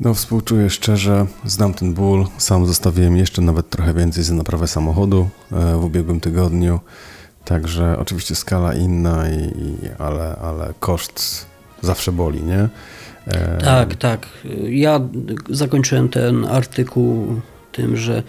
No 0.00 0.14
współczuję 0.14 0.70
szczerze, 0.70 1.26
znam 1.44 1.74
ten 1.74 1.94
ból, 1.94 2.26
sam 2.38 2.66
zostawiłem 2.66 3.16
jeszcze 3.16 3.42
nawet 3.42 3.70
trochę 3.70 3.94
więcej 3.94 4.24
za 4.24 4.34
naprawę 4.34 4.66
samochodu 4.68 5.28
e, 5.52 5.76
w 5.76 5.84
ubiegłym 5.84 6.20
tygodniu, 6.20 6.80
także 7.44 7.96
oczywiście 7.98 8.34
skala 8.34 8.74
inna, 8.74 9.30
i, 9.30 9.50
ale, 9.98 10.36
ale 10.36 10.74
koszt 10.80 11.46
zawsze 11.82 12.12
boli, 12.12 12.42
nie? 12.42 12.68
E, 13.26 13.58
Tak, 13.58 13.94
tak. 13.94 14.26
Ja 14.68 15.00
zakończyłem 15.50 16.08
ten 16.08 16.44
artykuł 16.44 17.40
tym, 17.72 17.96
że 17.96 18.22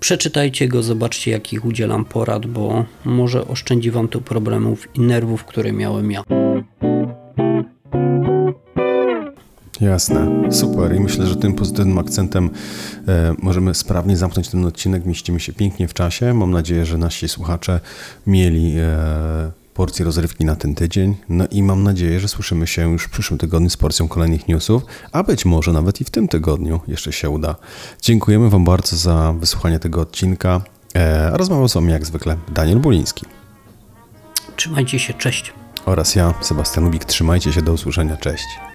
przeczytajcie 0.00 0.68
go, 0.68 0.82
zobaczcie 0.82 1.30
jakich 1.30 1.64
udzielam 1.64 2.04
porad, 2.04 2.46
bo 2.46 2.84
może 3.04 3.48
oszczędzi 3.48 3.90
Wam 3.90 4.08
to 4.08 4.20
problemów 4.20 4.96
i 4.96 5.00
nerwów, 5.00 5.44
które 5.44 5.72
miałem 5.72 6.10
ja. 6.10 6.22
Jasne, 9.82 10.52
super. 10.52 10.96
I 10.96 11.00
myślę, 11.00 11.26
że 11.26 11.36
tym 11.36 11.54
pozytywnym 11.54 11.98
akcentem 11.98 12.50
e, 13.08 13.34
możemy 13.38 13.74
sprawnie 13.74 14.16
zamknąć 14.16 14.48
ten 14.48 14.64
odcinek, 14.64 15.06
mieścimy 15.06 15.40
się 15.40 15.52
pięknie 15.52 15.88
w 15.88 15.94
czasie, 15.94 16.34
mam 16.34 16.50
nadzieję, 16.50 16.86
że 16.86 16.98
nasi 16.98 17.28
słuchacze 17.28 17.80
mieli 18.26 18.74
e, 18.78 19.50
porcję 19.74 20.04
rozrywki 20.04 20.44
na 20.44 20.56
ten 20.56 20.74
tydzień, 20.74 21.16
no 21.28 21.46
i 21.50 21.62
mam 21.62 21.82
nadzieję, 21.82 22.20
że 22.20 22.28
słyszymy 22.28 22.66
się 22.66 22.92
już 22.92 23.04
w 23.04 23.10
przyszłym 23.10 23.38
tygodniu 23.38 23.70
z 23.70 23.76
porcją 23.76 24.08
kolejnych 24.08 24.48
newsów, 24.48 24.82
a 25.12 25.22
być 25.22 25.44
może 25.44 25.72
nawet 25.72 26.00
i 26.00 26.04
w 26.04 26.10
tym 26.10 26.28
tygodniu 26.28 26.80
jeszcze 26.88 27.12
się 27.12 27.30
uda. 27.30 27.54
Dziękujemy 28.02 28.50
Wam 28.50 28.64
bardzo 28.64 28.96
za 28.96 29.34
wysłuchanie 29.38 29.78
tego 29.78 30.00
odcinka, 30.00 30.60
e, 30.94 31.30
rozmawiał 31.30 31.68
z 31.68 31.74
Wami 31.74 31.92
jak 31.92 32.06
zwykle 32.06 32.36
Daniel 32.54 32.78
Buliński. 32.78 33.26
Trzymajcie 34.56 34.98
się, 34.98 35.14
cześć. 35.14 35.52
oraz 35.86 36.14
ja, 36.14 36.34
Sebastian 36.40 36.84
Lubik, 36.84 37.04
trzymajcie 37.04 37.52
się, 37.52 37.62
do 37.62 37.72
usłyszenia, 37.72 38.16
cześć. 38.16 38.71